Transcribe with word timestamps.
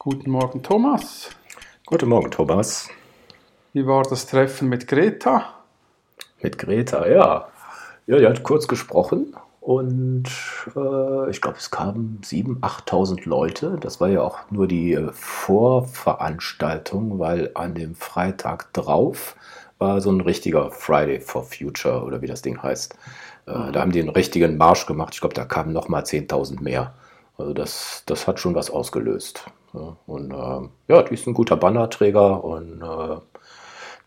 Guten 0.00 0.30
Morgen, 0.30 0.62
Thomas. 0.62 1.30
Guten 1.84 2.08
Morgen, 2.08 2.30
Thomas. 2.30 2.88
Wie 3.72 3.84
war 3.84 4.04
das 4.04 4.26
Treffen 4.26 4.68
mit 4.68 4.86
Greta? 4.86 5.54
Mit 6.40 6.56
Greta, 6.56 7.08
ja. 7.08 7.48
Ja, 8.06 8.18
die 8.18 8.26
hat 8.28 8.44
kurz 8.44 8.68
gesprochen 8.68 9.34
und 9.60 10.28
äh, 10.76 11.30
ich 11.30 11.40
glaube, 11.40 11.58
es 11.58 11.72
kamen 11.72 12.20
7.000, 12.22 12.60
8.000 12.60 13.28
Leute. 13.28 13.76
Das 13.80 14.00
war 14.00 14.08
ja 14.08 14.22
auch 14.22 14.38
nur 14.52 14.68
die 14.68 14.92
äh, 14.92 15.10
Vorveranstaltung, 15.12 17.18
weil 17.18 17.50
an 17.54 17.74
dem 17.74 17.96
Freitag 17.96 18.72
drauf 18.74 19.34
war 19.78 20.00
so 20.00 20.12
ein 20.12 20.20
richtiger 20.20 20.70
Friday 20.70 21.20
for 21.20 21.42
Future 21.42 22.04
oder 22.04 22.22
wie 22.22 22.28
das 22.28 22.42
Ding 22.42 22.62
heißt. 22.62 22.96
Äh, 23.48 23.50
mhm. 23.50 23.72
Da 23.72 23.80
haben 23.80 23.90
die 23.90 23.98
einen 23.98 24.10
richtigen 24.10 24.58
Marsch 24.58 24.86
gemacht. 24.86 25.14
Ich 25.14 25.20
glaube, 25.20 25.34
da 25.34 25.44
kamen 25.44 25.72
nochmal 25.72 26.04
10.000 26.04 26.62
mehr. 26.62 26.94
Also 27.36 27.52
das, 27.52 28.04
das 28.06 28.28
hat 28.28 28.38
schon 28.38 28.54
was 28.54 28.70
ausgelöst. 28.70 29.50
Ja, 29.74 29.96
und 30.06 30.30
äh, 30.32 30.92
ja, 30.92 31.02
die 31.02 31.14
ist 31.14 31.26
ein 31.26 31.34
guter 31.34 31.56
Bannerträger 31.56 32.42
und 32.42 32.82
äh, 32.82 33.16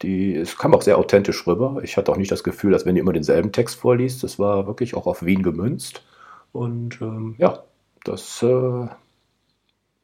die, 0.01 0.35
es 0.35 0.57
kam 0.57 0.73
auch 0.73 0.81
sehr 0.81 0.97
authentisch 0.97 1.45
rüber. 1.45 1.81
Ich 1.83 1.97
hatte 1.97 2.11
auch 2.11 2.17
nicht 2.17 2.31
das 2.31 2.43
Gefühl, 2.43 2.71
dass 2.71 2.85
wenn 2.85 2.95
die 2.95 3.01
immer 3.01 3.13
denselben 3.13 3.51
Text 3.51 3.79
vorliest, 3.79 4.23
das 4.23 4.39
war 4.39 4.67
wirklich 4.67 4.95
auch 4.95 5.05
auf 5.05 5.23
Wien 5.23 5.43
gemünzt. 5.43 6.03
Und 6.51 6.99
ähm, 7.01 7.35
ja, 7.37 7.63
das 8.03 8.41
äh, 8.41 8.87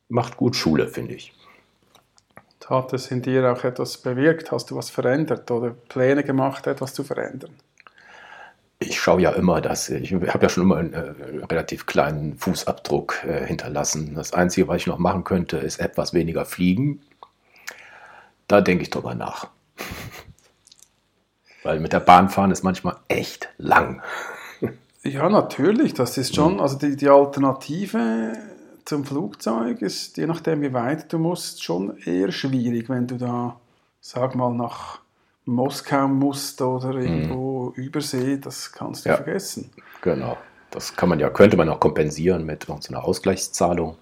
macht 0.09 0.38
gut 0.38 0.55
Schule, 0.55 0.88
finde 0.88 1.16
ich. 1.16 1.33
Hat 2.67 2.91
es 2.91 3.11
in 3.11 3.21
dir 3.21 3.49
auch 3.52 3.63
etwas 3.63 3.97
bewirkt? 3.97 4.52
Hast 4.52 4.71
du 4.71 4.75
was 4.75 4.89
verändert 4.89 5.49
oder 5.52 5.71
Pläne 5.71 6.23
gemacht, 6.23 6.67
etwas 6.67 6.94
zu 6.94 7.03
verändern? 7.03 7.52
Ich 8.89 9.01
schaue 9.01 9.21
ja 9.21 9.31
immer, 9.31 9.59
dass 9.59 9.89
ich 9.89 10.13
habe 10.13 10.39
ja 10.41 10.49
schon 10.49 10.63
immer 10.63 10.77
einen 10.77 10.93
äh, 10.93 11.13
relativ 11.49 11.85
kleinen 11.85 12.37
Fußabdruck 12.37 13.23
äh, 13.25 13.45
hinterlassen. 13.45 14.16
Das 14.16 14.31
Einzige, 14.31 14.69
was 14.69 14.77
ich 14.77 14.88
noch 14.88 14.97
machen 14.97 15.25
könnte, 15.25 15.57
ist 15.57 15.79
etwas 15.79 16.13
weniger 16.13 16.45
fliegen. 16.45 17.02
Da 18.47 18.61
denke 18.61 18.83
ich 18.83 18.89
drüber 18.89 19.13
nach. 19.13 19.49
Weil 21.63 21.81
mit 21.81 21.91
der 21.91 21.99
Bahn 21.99 22.29
fahren 22.29 22.52
ist 22.52 22.63
manchmal 22.63 22.95
echt 23.09 23.49
lang. 23.57 24.02
Ja, 25.03 25.27
natürlich. 25.29 25.94
Das 25.94 26.17
ist 26.17 26.33
schon, 26.35 26.53
mhm. 26.55 26.59
also 26.61 26.77
die, 26.77 26.95
die 26.95 27.09
Alternative 27.09 28.33
zum 28.85 29.03
Flugzeug 29.03 29.81
ist, 29.81 30.16
je 30.16 30.27
nachdem 30.27 30.61
wie 30.61 30.72
weit 30.72 31.11
du 31.11 31.19
musst, 31.19 31.61
schon 31.61 31.97
eher 31.97 32.31
schwierig, 32.31 32.88
wenn 32.88 33.07
du 33.07 33.17
da, 33.17 33.59
sag 33.99 34.35
mal, 34.35 34.53
nach 34.53 35.01
Moskau 35.48 36.08
musst 36.08 36.62
oder 36.62 36.94
mhm. 36.94 37.02
irgendwo 37.02 37.73
mhm. 37.76 37.84
übersee, 37.84 38.38
das 38.38 38.72
kannst 38.72 39.06
du 39.06 39.09
ja, 39.09 39.16
vergessen. 39.16 39.72
Genau. 40.02 40.38
Das 40.70 40.95
kann 40.95 41.09
man 41.09 41.20
ja, 41.20 41.30
könnte 41.30 41.58
man 41.58 41.70
auch 41.70 41.80
kompensieren 41.80 42.45
mit 42.45 42.66
so 42.66 42.90
einer 42.90 43.03
Ausgleichszahlung. 43.03 43.95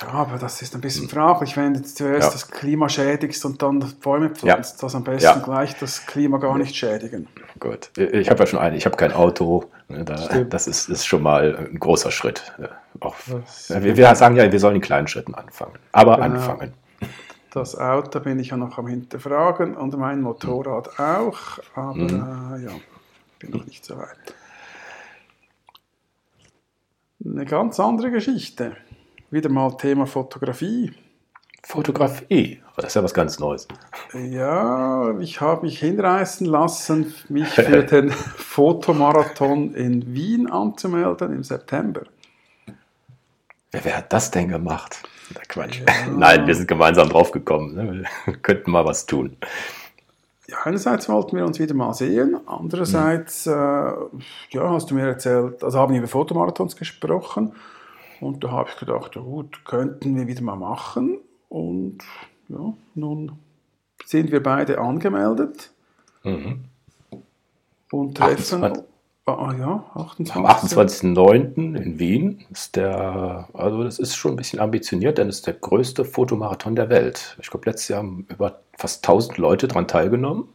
Ja, 0.00 0.08
aber 0.08 0.38
das 0.38 0.60
ist 0.60 0.74
ein 0.74 0.80
bisschen 0.80 1.08
fraglich, 1.08 1.56
wenn 1.56 1.74
du 1.74 1.82
zuerst 1.82 2.26
ja. 2.26 2.32
das 2.32 2.50
Klima 2.50 2.88
schädigst 2.88 3.44
und 3.44 3.62
dann 3.62 3.78
Bäume 4.02 4.30
pflanzt, 4.30 4.76
ja. 4.76 4.86
das 4.86 4.94
am 4.94 5.04
besten 5.04 5.24
ja. 5.24 5.36
gleich 5.38 5.76
das 5.78 6.06
Klima 6.06 6.38
gar 6.38 6.58
nicht 6.58 6.74
schädigen. 6.74 7.28
Gut, 7.60 7.90
ich 7.96 8.28
habe 8.28 8.40
ja 8.40 8.46
schon 8.46 8.58
eine, 8.58 8.76
ich 8.76 8.86
habe 8.86 8.96
kein 8.96 9.12
Auto, 9.12 9.64
ne, 9.88 10.04
da, 10.04 10.44
das 10.44 10.66
ist, 10.66 10.88
ist 10.88 11.06
schon 11.06 11.22
mal 11.22 11.56
ein 11.56 11.78
großer 11.78 12.10
Schritt. 12.10 12.52
Auch, 13.00 13.14
wir, 13.68 13.96
wir, 13.96 14.14
sagen 14.14 14.36
ja, 14.36 14.50
wir 14.50 14.60
sollen 14.60 14.76
in 14.76 14.80
kleinen 14.80 15.06
Schritten 15.06 15.34
anfangen, 15.34 15.74
aber 15.92 16.16
genau. 16.16 16.26
anfangen. 16.26 16.72
Das 17.54 17.78
Auto 17.78 18.18
bin 18.18 18.40
ich 18.40 18.48
ja 18.48 18.56
noch 18.56 18.78
am 18.78 18.88
Hinterfragen 18.88 19.76
und 19.76 19.96
mein 19.96 20.20
Motorrad 20.22 20.98
auch, 20.98 21.60
aber 21.76 21.94
mhm. 21.94 22.56
äh, 22.56 22.64
ja, 22.64 22.72
bin 23.38 23.50
noch 23.52 23.64
nicht 23.64 23.84
so 23.84 23.96
weit. 23.96 24.34
Eine 27.24 27.44
ganz 27.44 27.78
andere 27.78 28.10
Geschichte 28.10 28.76
wieder 29.30 29.50
mal 29.50 29.76
Thema 29.76 30.04
Fotografie. 30.04 30.94
Fotografie, 31.62 32.60
das 32.74 32.86
ist 32.86 32.94
ja 32.94 33.04
was 33.04 33.14
ganz 33.14 33.38
Neues. 33.38 33.68
Ja, 34.12 35.16
ich 35.20 35.40
habe 35.40 35.66
mich 35.66 35.78
hinreißen 35.78 36.48
lassen, 36.48 37.14
mich 37.28 37.50
für 37.50 37.84
den 37.84 38.10
Fotomarathon 38.36 39.74
in 39.74 40.12
Wien 40.12 40.50
anzumelden 40.50 41.32
im 41.32 41.44
September. 41.44 42.02
Wer, 43.74 43.84
wer 43.84 43.96
hat 43.96 44.12
das 44.12 44.30
denn 44.30 44.48
gemacht? 44.48 45.02
Quatsch. 45.48 45.80
Ja. 45.80 46.06
Nein, 46.16 46.46
wir 46.46 46.54
sind 46.54 46.68
gemeinsam 46.68 47.08
draufgekommen. 47.08 47.74
Ne? 47.74 48.04
Wir 48.24 48.36
könnten 48.42 48.70
mal 48.70 48.84
was 48.84 49.04
tun. 49.04 49.36
Ja, 50.46 50.58
einerseits 50.62 51.08
wollten 51.08 51.36
wir 51.36 51.44
uns 51.44 51.58
wieder 51.58 51.74
mal 51.74 51.92
sehen, 51.92 52.36
andererseits 52.46 53.46
hm. 53.46 53.52
äh, 53.52 53.94
ja, 54.50 54.70
hast 54.70 54.90
du 54.90 54.94
mir 54.94 55.06
erzählt, 55.06 55.64
also 55.64 55.78
haben 55.78 55.92
wir 55.92 55.98
über 55.98 56.06
Fotomarathons 56.06 56.76
gesprochen 56.76 57.52
und 58.20 58.44
da 58.44 58.50
habe 58.50 58.68
ich 58.68 58.76
gedacht, 58.76 59.16
ja 59.16 59.22
gut, 59.22 59.64
könnten 59.64 60.14
wir 60.14 60.28
wieder 60.28 60.42
mal 60.42 60.56
machen. 60.56 61.18
Und 61.48 61.98
ja, 62.48 62.74
nun 62.94 63.32
sind 64.04 64.30
wir 64.30 64.42
beide 64.42 64.78
angemeldet 64.78 65.72
mhm. 66.22 66.64
und 67.90 68.16
treffen. 68.16 68.64
28. 68.64 68.93
Ah, 69.26 69.54
ja, 69.58 69.82
28. 69.94 70.36
Am 70.36 70.44
28.09. 70.44 71.76
in 71.76 71.98
Wien 71.98 72.44
ist 72.50 72.76
der, 72.76 73.48
also 73.54 73.82
das 73.82 73.98
ist 73.98 74.16
schon 74.16 74.32
ein 74.32 74.36
bisschen 74.36 74.60
ambitioniert, 74.60 75.16
denn 75.16 75.30
es 75.30 75.36
ist 75.36 75.46
der 75.46 75.54
größte 75.54 76.04
Fotomarathon 76.04 76.76
der 76.76 76.90
Welt. 76.90 77.34
Ich 77.40 77.48
glaube, 77.48 77.70
letztes 77.70 77.88
Jahr 77.88 78.00
haben 78.00 78.26
über 78.28 78.60
fast 78.76 79.02
1000 79.08 79.38
Leute 79.38 79.66
daran 79.66 79.88
teilgenommen. 79.88 80.48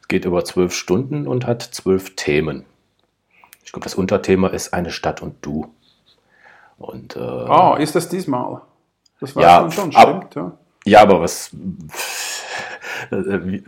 Es 0.00 0.08
geht 0.08 0.24
über 0.24 0.44
zwölf 0.44 0.74
Stunden 0.74 1.28
und 1.28 1.46
hat 1.46 1.62
zwölf 1.62 2.16
Themen. 2.16 2.64
Ich 3.64 3.70
glaube, 3.70 3.84
das 3.84 3.94
Unterthema 3.94 4.48
ist 4.48 4.74
eine 4.74 4.90
Stadt 4.90 5.22
und 5.22 5.36
du. 5.46 5.72
Und, 6.78 7.14
äh, 7.14 7.20
ah, 7.20 7.76
ist 7.76 7.94
das 7.94 8.08
diesmal? 8.08 8.62
Das 9.20 9.36
war 9.36 9.42
ja, 9.42 9.70
schon, 9.70 9.92
stimmt, 9.92 10.34
ja. 10.34 10.58
Ja, 10.84 11.00
aber 11.02 11.20
was, 11.20 11.50
wie, 13.10 13.64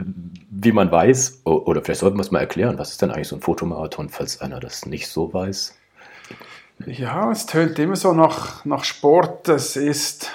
wie, 0.51 0.73
man 0.73 0.91
weiß, 0.91 1.43
oder 1.45 1.83
vielleicht 1.83 2.01
sollten 2.01 2.17
wir 2.17 2.23
es 2.23 2.31
mal 2.31 2.41
erklären, 2.41 2.79
was 2.79 2.91
ist 2.91 3.03
denn 3.03 3.11
eigentlich 3.11 3.29
so 3.29 3.37
ein 3.37 3.43
Fotomarathon, 3.43 4.09
falls 4.09 4.41
einer 4.41 4.61
das 4.61 4.87
nicht 4.87 5.09
so 5.09 5.33
weiß? 5.33 5.75
Ja, 6.87 7.31
es 7.31 7.47
tönt 7.47 7.79
immer 7.79 7.97
so 7.97 8.13
nach, 8.13 8.65
nach 8.65 8.85
Sport. 8.85 9.49
Es 9.49 9.77
ist 9.77 10.31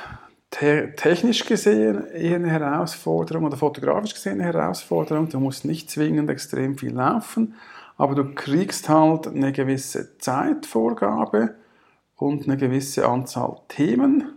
te 0.49 0.93
technisch 0.95 1.45
gesehen 1.45 2.07
eher 2.07 2.35
eine 2.35 2.49
Herausforderung 2.49 3.45
oder 3.45 3.57
fotografisch 3.57 4.13
gesehen 4.13 4.41
eine 4.41 4.45
Herausforderung. 4.45 5.29
Du 5.29 5.39
musst 5.39 5.65
nicht 5.65 5.91
zwingend 5.91 6.29
extrem 6.29 6.77
viel 6.77 6.93
laufen, 6.93 7.55
aber 7.97 8.15
du 8.15 8.33
kriegst 8.33 8.89
halt 8.89 9.27
eine 9.27 9.51
gewisse 9.51 10.17
Zeitvorgabe 10.17 11.55
und 12.17 12.45
eine 12.45 12.57
gewisse 12.57 13.07
Anzahl 13.07 13.57
Themen. 13.67 14.33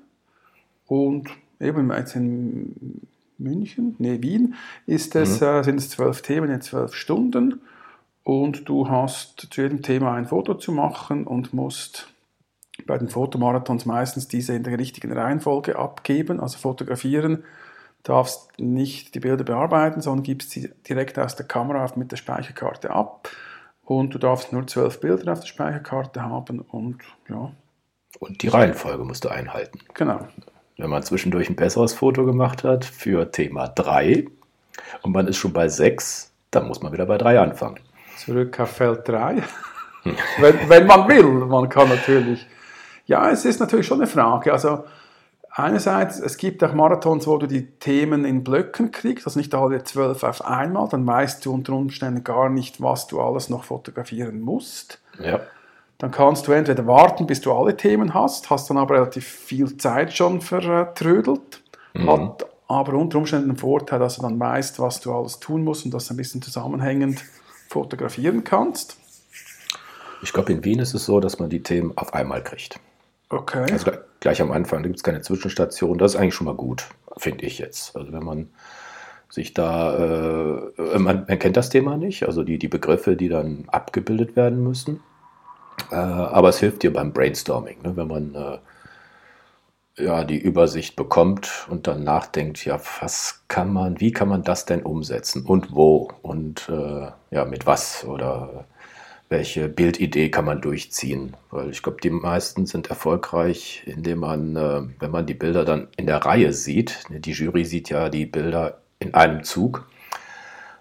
Und 0.86 1.30
eben 1.60 1.90
jetzt 1.90 2.16
in 2.16 3.00
München, 3.38 3.96
nee, 3.98 4.22
Wien, 4.22 4.54
ist 4.86 5.14
es, 5.16 5.40
mhm. 5.40 5.46
äh, 5.46 5.64
sind 5.64 5.78
es 5.78 5.90
zwölf 5.90 6.22
Themen 6.22 6.50
in 6.50 6.60
zwölf 6.60 6.94
Stunden. 6.94 7.60
Und 8.22 8.68
du 8.68 8.88
hast 8.88 9.48
zu 9.50 9.62
jedem 9.62 9.82
Thema 9.82 10.14
ein 10.14 10.26
Foto 10.26 10.54
zu 10.54 10.72
machen 10.72 11.26
und 11.26 11.52
musst 11.52 12.08
bei 12.86 12.96
den 12.98 13.08
Fotomarathons 13.08 13.86
meistens 13.86 14.28
diese 14.28 14.54
in 14.54 14.62
der 14.62 14.78
richtigen 14.78 15.12
Reihenfolge 15.12 15.78
abgeben, 15.78 16.40
also 16.40 16.58
fotografieren. 16.58 17.44
Darfst 18.02 18.58
nicht 18.58 19.14
die 19.14 19.20
Bilder 19.20 19.44
bearbeiten, 19.44 20.00
sondern 20.00 20.24
gibst 20.24 20.50
sie 20.50 20.70
direkt 20.88 21.18
aus 21.18 21.36
der 21.36 21.46
Kamera 21.46 21.90
mit 21.96 22.12
der 22.12 22.16
Speicherkarte 22.16 22.90
ab. 22.90 23.30
Und 23.82 24.14
du 24.14 24.18
darfst 24.18 24.52
nur 24.52 24.66
zwölf 24.66 25.00
Bilder 25.00 25.32
auf 25.32 25.40
der 25.40 25.46
Speicherkarte 25.46 26.22
haben 26.22 26.60
und 26.60 27.02
ja, 27.28 27.52
und 28.18 28.42
die 28.42 28.48
Reihenfolge 28.48 29.04
musst 29.04 29.24
du 29.24 29.28
einhalten. 29.28 29.80
Genau. 29.94 30.26
Wenn 30.76 30.90
man 30.90 31.02
zwischendurch 31.02 31.48
ein 31.48 31.56
besseres 31.56 31.94
Foto 31.94 32.24
gemacht 32.24 32.64
hat 32.64 32.84
für 32.84 33.30
Thema 33.30 33.68
3 33.68 34.26
und 35.02 35.12
man 35.12 35.28
ist 35.28 35.36
schon 35.36 35.52
bei 35.52 35.68
6, 35.68 36.32
dann 36.50 36.66
muss 36.66 36.82
man 36.82 36.92
wieder 36.92 37.06
bei 37.06 37.16
3 37.16 37.38
anfangen. 37.38 37.78
Zurück 38.16 38.58
auf 38.58 38.70
Feld 38.70 39.06
3. 39.06 39.42
wenn, 40.38 40.68
wenn 40.68 40.86
man 40.86 41.08
will. 41.08 41.46
Man 41.46 41.68
kann 41.68 41.88
natürlich. 41.88 42.46
Ja, 43.06 43.30
es 43.30 43.44
ist 43.44 43.60
natürlich 43.60 43.86
schon 43.86 44.00
eine 44.00 44.08
Frage. 44.08 44.52
Also, 44.52 44.84
einerseits, 45.50 46.18
es 46.18 46.36
gibt 46.38 46.64
auch 46.64 46.72
Marathons, 46.72 47.26
wo 47.26 47.38
du 47.38 47.46
die 47.46 47.66
Themen 47.78 48.24
in 48.24 48.42
Blöcken 48.42 48.90
kriegst, 48.90 49.26
also 49.26 49.38
nicht 49.38 49.54
alle 49.54 49.84
zwölf 49.84 50.24
auf 50.24 50.44
einmal, 50.44 50.88
dann 50.88 51.06
weißt 51.06 51.44
du 51.46 51.54
unter 51.54 51.74
Umständen 51.74 52.24
gar 52.24 52.48
nicht, 52.48 52.80
was 52.80 53.06
du 53.06 53.20
alles 53.20 53.48
noch 53.48 53.64
fotografieren 53.64 54.40
musst. 54.40 55.00
Ja 55.20 55.40
dann 56.04 56.10
kannst 56.10 56.46
du 56.46 56.52
entweder 56.52 56.86
warten, 56.86 57.26
bis 57.26 57.40
du 57.40 57.50
alle 57.50 57.78
Themen 57.78 58.12
hast, 58.12 58.50
hast 58.50 58.68
dann 58.68 58.76
aber 58.76 58.96
relativ 58.96 59.26
viel 59.26 59.78
Zeit 59.78 60.12
schon 60.12 60.42
vertrödelt, 60.42 61.62
mhm. 61.94 62.10
hat 62.10 62.46
aber 62.68 62.92
unter 62.92 63.16
Umständen 63.16 63.48
den 63.48 63.56
Vorteil, 63.56 64.00
dass 64.00 64.16
du 64.16 64.22
dann 64.22 64.38
weißt, 64.38 64.78
was 64.80 65.00
du 65.00 65.14
alles 65.14 65.40
tun 65.40 65.64
musst 65.64 65.86
und 65.86 65.94
das 65.94 66.10
ein 66.10 66.18
bisschen 66.18 66.42
zusammenhängend 66.42 67.24
fotografieren 67.70 68.44
kannst. 68.44 68.98
Ich 70.22 70.34
glaube, 70.34 70.52
in 70.52 70.62
Wien 70.62 70.78
ist 70.78 70.92
es 70.92 71.06
so, 71.06 71.20
dass 71.20 71.38
man 71.38 71.48
die 71.48 71.62
Themen 71.62 71.96
auf 71.96 72.12
einmal 72.12 72.44
kriegt. 72.44 72.78
Okay. 73.30 73.64
Also 73.72 73.90
gleich 74.20 74.42
am 74.42 74.52
Anfang, 74.52 74.82
da 74.82 74.88
gibt 74.88 74.98
es 74.98 75.04
keine 75.04 75.22
Zwischenstation. 75.22 75.96
Das 75.96 76.12
ist 76.12 76.20
eigentlich 76.20 76.34
schon 76.34 76.44
mal 76.46 76.54
gut, 76.54 76.86
finde 77.16 77.46
ich 77.46 77.56
jetzt. 77.58 77.96
Also 77.96 78.12
wenn 78.12 78.24
man 78.24 78.50
sich 79.30 79.54
da, 79.54 79.96
äh, 80.76 80.98
man, 80.98 81.24
man, 81.26 81.38
kennt 81.38 81.56
das 81.56 81.70
Thema 81.70 81.96
nicht, 81.96 82.24
also 82.24 82.44
die, 82.44 82.58
die 82.58 82.68
Begriffe, 82.68 83.16
die 83.16 83.30
dann 83.30 83.64
abgebildet 83.68 84.36
werden 84.36 84.62
müssen. 84.62 85.00
Äh, 85.90 85.94
aber 85.94 86.48
es 86.48 86.58
hilft 86.58 86.82
dir 86.82 86.92
beim 86.92 87.12
Brainstorming, 87.12 87.82
ne? 87.82 87.96
wenn 87.96 88.08
man 88.08 88.34
äh, 88.34 88.58
ja, 89.96 90.24
die 90.24 90.38
Übersicht 90.38 90.96
bekommt 90.96 91.66
und 91.70 91.86
dann 91.86 92.02
nachdenkt, 92.02 92.64
ja, 92.64 92.80
was 93.00 93.44
kann 93.48 93.72
man, 93.72 94.00
wie 94.00 94.12
kann 94.12 94.28
man 94.28 94.42
das 94.42 94.64
denn 94.64 94.82
umsetzen 94.82 95.44
und 95.44 95.72
wo 95.72 96.10
und 96.22 96.68
äh, 96.68 97.08
ja, 97.30 97.44
mit 97.44 97.66
was 97.66 98.04
oder 98.04 98.66
welche 99.28 99.68
Bildidee 99.68 100.30
kann 100.30 100.44
man 100.44 100.60
durchziehen? 100.60 101.36
Weil 101.50 101.70
ich 101.70 101.82
glaube, 101.82 102.00
die 102.02 102.10
meisten 102.10 102.66
sind 102.66 102.88
erfolgreich, 102.88 103.82
indem 103.86 104.20
man, 104.20 104.56
äh, 104.56 104.82
wenn 104.98 105.10
man 105.10 105.26
die 105.26 105.34
Bilder 105.34 105.64
dann 105.64 105.88
in 105.96 106.06
der 106.06 106.18
Reihe 106.18 106.52
sieht, 106.52 107.04
die 107.08 107.32
Jury 107.32 107.64
sieht 107.64 107.88
ja 107.88 108.08
die 108.08 108.26
Bilder 108.26 108.80
in 108.98 109.14
einem 109.14 109.44
Zug, 109.44 109.86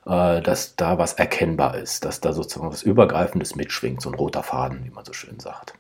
dass 0.06 0.76
da 0.76 0.98
was 0.98 1.14
erkennbar 1.14 1.78
ist, 1.78 2.06
dass 2.06 2.20
da 2.20 2.34
sozusagen 2.34 2.72
was 2.72 2.84
Übergreifendes 2.84 3.56
mitschwingt, 3.56 4.02
so 4.02 4.10
ein 4.10 4.16
roter 4.16 4.44
Faden, 4.44 4.84
wie 4.84 4.90
man 4.90 5.06
so 5.06 5.14
schön 5.14 5.40
sagt. 5.40 5.76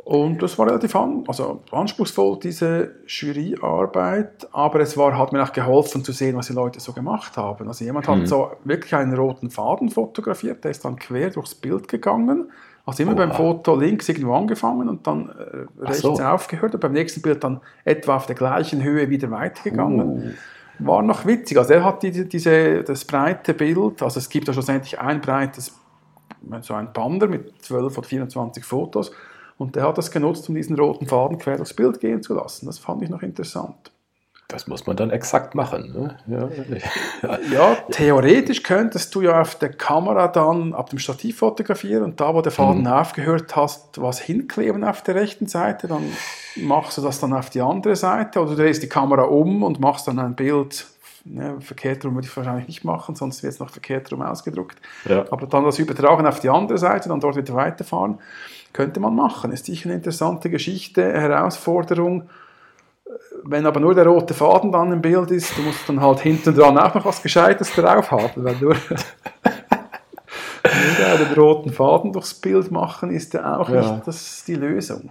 Und 0.06 0.40
das 0.40 0.56
war 0.56 0.68
relativ 0.68 0.94
an, 0.94 1.24
also 1.26 1.62
anspruchsvoll, 1.72 2.38
diese 2.40 2.94
Juryarbeit, 3.08 4.46
aber 4.52 4.78
es 4.78 4.96
war, 4.96 5.18
hat 5.18 5.32
mir 5.32 5.42
auch 5.42 5.52
geholfen 5.52 6.04
zu 6.04 6.12
sehen, 6.12 6.36
was 6.36 6.46
die 6.46 6.52
Leute 6.52 6.78
so 6.78 6.92
gemacht 6.92 7.36
haben. 7.36 7.66
Also 7.66 7.84
jemand 7.84 8.06
mhm. 8.06 8.12
hat 8.12 8.28
so 8.28 8.52
wirklich 8.62 8.94
einen 8.94 9.14
roten 9.14 9.50
Faden 9.50 9.88
fotografiert, 9.88 10.62
der 10.62 10.70
ist 10.70 10.84
dann 10.84 10.94
quer 10.94 11.30
durchs 11.30 11.56
Bild 11.56 11.88
gegangen, 11.88 12.52
also 12.84 13.02
immer 13.02 13.14
Oha. 13.14 13.26
beim 13.26 13.32
Foto 13.32 13.74
links 13.74 14.08
irgendwo 14.08 14.34
angefangen 14.34 14.88
und 14.88 15.04
dann 15.08 15.28
äh, 15.28 15.84
rechts 15.84 16.02
so. 16.02 16.12
aufgehört 16.12 16.74
und 16.74 16.80
beim 16.80 16.92
nächsten 16.92 17.20
Bild 17.20 17.42
dann 17.42 17.60
etwa 17.84 18.14
auf 18.14 18.26
der 18.26 18.36
gleichen 18.36 18.84
Höhe 18.84 19.10
wieder 19.10 19.32
weitergegangen. 19.32 20.08
Uh. 20.78 20.86
War 20.86 21.02
noch 21.02 21.26
witzig, 21.26 21.58
also 21.58 21.72
er 21.72 21.82
hat 21.82 22.04
die, 22.04 22.28
diese, 22.28 22.84
das 22.84 23.04
breite 23.04 23.54
Bild, 23.54 24.00
also 24.04 24.20
es 24.20 24.28
gibt 24.28 24.46
ja 24.46 24.52
schlussendlich 24.52 25.00
ein 25.00 25.20
breites, 25.20 25.76
so 26.60 26.74
ein 26.74 26.92
Bander 26.92 27.26
mit 27.26 27.60
12 27.60 27.98
oder 27.98 28.06
24 28.06 28.64
Fotos 28.64 29.10
und 29.58 29.76
der 29.76 29.84
hat 29.84 29.98
das 29.98 30.10
genutzt, 30.10 30.48
um 30.48 30.54
diesen 30.54 30.78
roten 30.78 31.06
Faden 31.06 31.38
quer 31.38 31.56
durchs 31.56 31.74
Bild 31.74 32.00
gehen 32.00 32.22
zu 32.22 32.34
lassen. 32.34 32.66
Das 32.66 32.78
fand 32.78 33.02
ich 33.02 33.08
noch 33.08 33.22
interessant. 33.22 33.90
Das 34.48 34.68
muss 34.68 34.86
man 34.86 34.96
dann 34.96 35.10
exakt 35.10 35.56
machen. 35.56 35.92
Ne? 35.92 36.16
Ja. 36.28 37.28
ja. 37.52 37.74
theoretisch 37.90 38.62
könntest 38.62 39.12
du 39.14 39.22
ja 39.22 39.40
auf 39.40 39.56
der 39.56 39.70
Kamera 39.70 40.28
dann 40.28 40.72
ab 40.72 40.90
dem 40.90 41.00
Stativ 41.00 41.38
fotografieren 41.38 42.04
und 42.04 42.20
da, 42.20 42.32
wo 42.32 42.42
der 42.42 42.52
Faden 42.52 42.82
mhm. 42.82 42.86
aufgehört 42.86 43.56
hast, 43.56 44.00
was 44.00 44.20
hinkleben 44.20 44.84
auf 44.84 45.02
der 45.02 45.16
rechten 45.16 45.48
Seite. 45.48 45.88
Dann 45.88 46.04
machst 46.54 46.96
du 46.96 47.02
das 47.02 47.18
dann 47.18 47.32
auf 47.32 47.50
die 47.50 47.60
andere 47.60 47.96
Seite 47.96 48.40
oder 48.40 48.50
du 48.50 48.56
drehst 48.56 48.84
die 48.84 48.88
Kamera 48.88 49.22
um 49.22 49.64
und 49.64 49.80
machst 49.80 50.06
dann 50.06 50.20
ein 50.20 50.36
Bild. 50.36 50.86
Ne, 51.24 51.56
verkehrt 51.60 52.04
rum 52.04 52.14
würde 52.14 52.28
ich 52.28 52.36
wahrscheinlich 52.36 52.68
nicht 52.68 52.84
machen, 52.84 53.16
sonst 53.16 53.42
wird 53.42 53.52
es 53.52 53.58
noch 53.58 53.70
verkehrt 53.70 54.12
rum 54.12 54.22
ausgedruckt. 54.22 54.78
Ja. 55.08 55.24
Aber 55.32 55.48
dann 55.48 55.64
das 55.64 55.80
übertragen 55.80 56.24
auf 56.24 56.38
die 56.38 56.50
andere 56.50 56.78
Seite, 56.78 57.08
dann 57.08 57.18
dort 57.18 57.34
wieder 57.34 57.54
weiterfahren. 57.54 58.20
Könnte 58.76 59.00
man 59.00 59.14
machen. 59.14 59.52
Ist 59.52 59.64
sicher 59.64 59.87
eine 59.87 59.94
interessante 59.94 60.50
Geschichte, 60.50 61.02
Herausforderung. 61.02 62.28
Wenn 63.43 63.64
aber 63.64 63.81
nur 63.81 63.94
der 63.94 64.06
rote 64.06 64.34
Faden 64.34 64.70
dann 64.70 64.93
im 64.93 65.00
Bild 65.00 65.31
ist, 65.31 65.56
du 65.56 65.62
musst 65.62 65.88
dann 65.88 66.02
halt 66.02 66.20
hinten 66.20 66.55
dran 66.55 66.76
auch 66.76 66.94
noch 66.94 67.06
was 67.06 67.23
Gescheites 67.23 67.73
drauf 67.73 68.11
haben, 68.11 68.44
weil 68.44 68.56
nur, 68.56 68.75
nur 70.64 71.06
einen 71.06 71.32
roten 71.34 71.73
Faden 71.73 72.12
durchs 72.12 72.34
Bild 72.34 72.70
machen 72.70 73.11
ist 73.11 73.32
ja 73.32 73.56
auch 73.56 73.70
ja. 73.70 73.81
nicht 73.81 74.06
das 74.06 74.44
die 74.46 74.56
Lösung. 74.56 75.08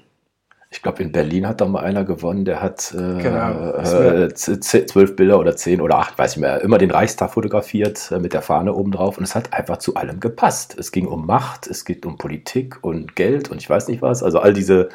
Ich 0.85 0.87
glaube, 0.87 1.01
in 1.01 1.11
Berlin 1.11 1.47
hat 1.47 1.61
doch 1.61 1.67
mal 1.67 1.83
einer 1.83 2.03
gewonnen, 2.03 2.45
der 2.45 2.61
hat 2.61 2.93
äh, 2.93 3.19
genau. 3.19 3.71
äh, 3.71 4.31
zwölf 4.35 5.15
Bilder 5.15 5.39
oder 5.39 5.55
zehn 5.55 5.81
oder 5.81 5.97
acht, 5.97 6.15
weiß 6.15 6.33
ich 6.33 6.37
mehr, 6.37 6.61
immer 6.61 6.77
den 6.77 6.91
Reichstag 6.91 7.33
fotografiert 7.33 8.11
äh, 8.11 8.19
mit 8.19 8.33
der 8.33 8.43
Fahne 8.43 8.71
oben 8.71 8.91
drauf 8.91 9.17
und 9.17 9.23
es 9.23 9.33
hat 9.33 9.51
einfach 9.51 9.77
zu 9.77 9.95
allem 9.95 10.19
gepasst. 10.19 10.75
Es 10.77 10.91
ging 10.91 11.07
um 11.07 11.25
Macht, 11.25 11.65
es 11.65 11.85
geht 11.85 12.05
um 12.05 12.19
Politik 12.19 12.77
und 12.83 13.15
Geld 13.15 13.49
und 13.49 13.63
ich 13.63 13.67
weiß 13.67 13.87
nicht 13.87 14.03
was. 14.03 14.21
Also 14.21 14.37
all 14.37 14.53
diese 14.53 14.89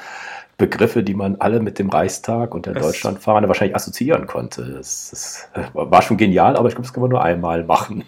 Begriffe, 0.59 1.03
die 1.03 1.15
man 1.15 1.35
alle 1.41 1.59
mit 1.59 1.81
dem 1.81 1.91
Reichstag 1.91 2.55
und 2.55 2.67
der 2.67 2.77
es 2.77 2.83
Deutschlandfahne 2.83 3.49
wahrscheinlich 3.49 3.75
assoziieren 3.75 4.29
konnte. 4.29 4.63
Das, 4.63 5.09
das, 5.11 5.49
war 5.73 6.03
schon 6.03 6.19
genial, 6.19 6.55
aber 6.55 6.69
ich 6.69 6.77
glaube, 6.77 6.87
das 6.87 6.93
kann 6.93 7.01
man 7.01 7.11
nur 7.11 7.25
einmal 7.25 7.65
machen. 7.65 8.05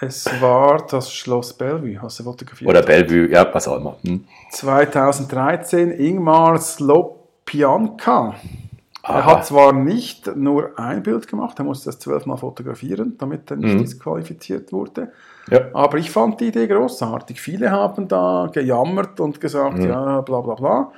Es 0.00 0.26
war 0.40 0.86
das 0.86 1.12
Schloss 1.12 1.52
Bellevue, 1.52 2.00
hast 2.00 2.20
du 2.20 2.24
fotografiert? 2.24 2.70
Oder 2.70 2.82
Bellevue, 2.82 3.30
ja, 3.30 3.46
was 3.52 3.68
auch 3.68 3.76
immer. 3.76 3.96
Hm. 4.02 4.24
2013 4.50 5.90
Ingmar 5.90 6.58
Slopianka. 6.58 8.34
Aha. 9.02 9.18
Er 9.18 9.26
hat 9.26 9.46
zwar 9.46 9.72
nicht 9.72 10.34
nur 10.36 10.78
ein 10.78 11.02
Bild 11.02 11.26
gemacht, 11.26 11.58
er 11.58 11.64
musste 11.64 11.86
das 11.86 11.98
zwölfmal 11.98 12.36
fotografieren, 12.36 13.16
damit 13.18 13.50
er 13.50 13.56
nicht 13.56 13.74
mhm. 13.74 13.78
disqualifiziert 13.78 14.72
wurde. 14.72 15.12
Ja. 15.50 15.68
Aber 15.72 15.98
ich 15.98 16.10
fand 16.10 16.40
die 16.40 16.48
Idee 16.48 16.66
großartig. 16.66 17.40
Viele 17.40 17.70
haben 17.70 18.08
da 18.08 18.50
gejammert 18.52 19.20
und 19.20 19.40
gesagt, 19.40 19.78
mhm. 19.78 19.88
ja, 19.88 20.20
bla 20.20 20.40
bla 20.40 20.54
bla. 20.54 20.92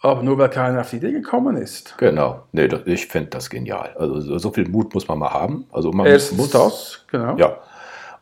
Aber 0.00 0.22
nur 0.22 0.38
weil 0.38 0.50
keiner 0.50 0.82
auf 0.82 0.90
die 0.90 0.96
Idee 0.96 1.12
gekommen 1.12 1.56
ist. 1.56 1.96
Genau. 1.98 2.42
Nee, 2.52 2.68
ich 2.84 3.06
finde 3.06 3.30
das 3.30 3.48
genial. 3.48 3.94
Also 3.98 4.38
so 4.38 4.50
viel 4.50 4.68
Mut 4.68 4.92
muss 4.94 5.08
man 5.08 5.18
mal 5.18 5.32
haben. 5.32 5.66
Also 5.72 5.90
man 5.92 6.06
Erstens 6.06 6.38
muss 6.38 6.50
das, 6.50 7.04
genau. 7.10 7.36
Ja. 7.36 7.56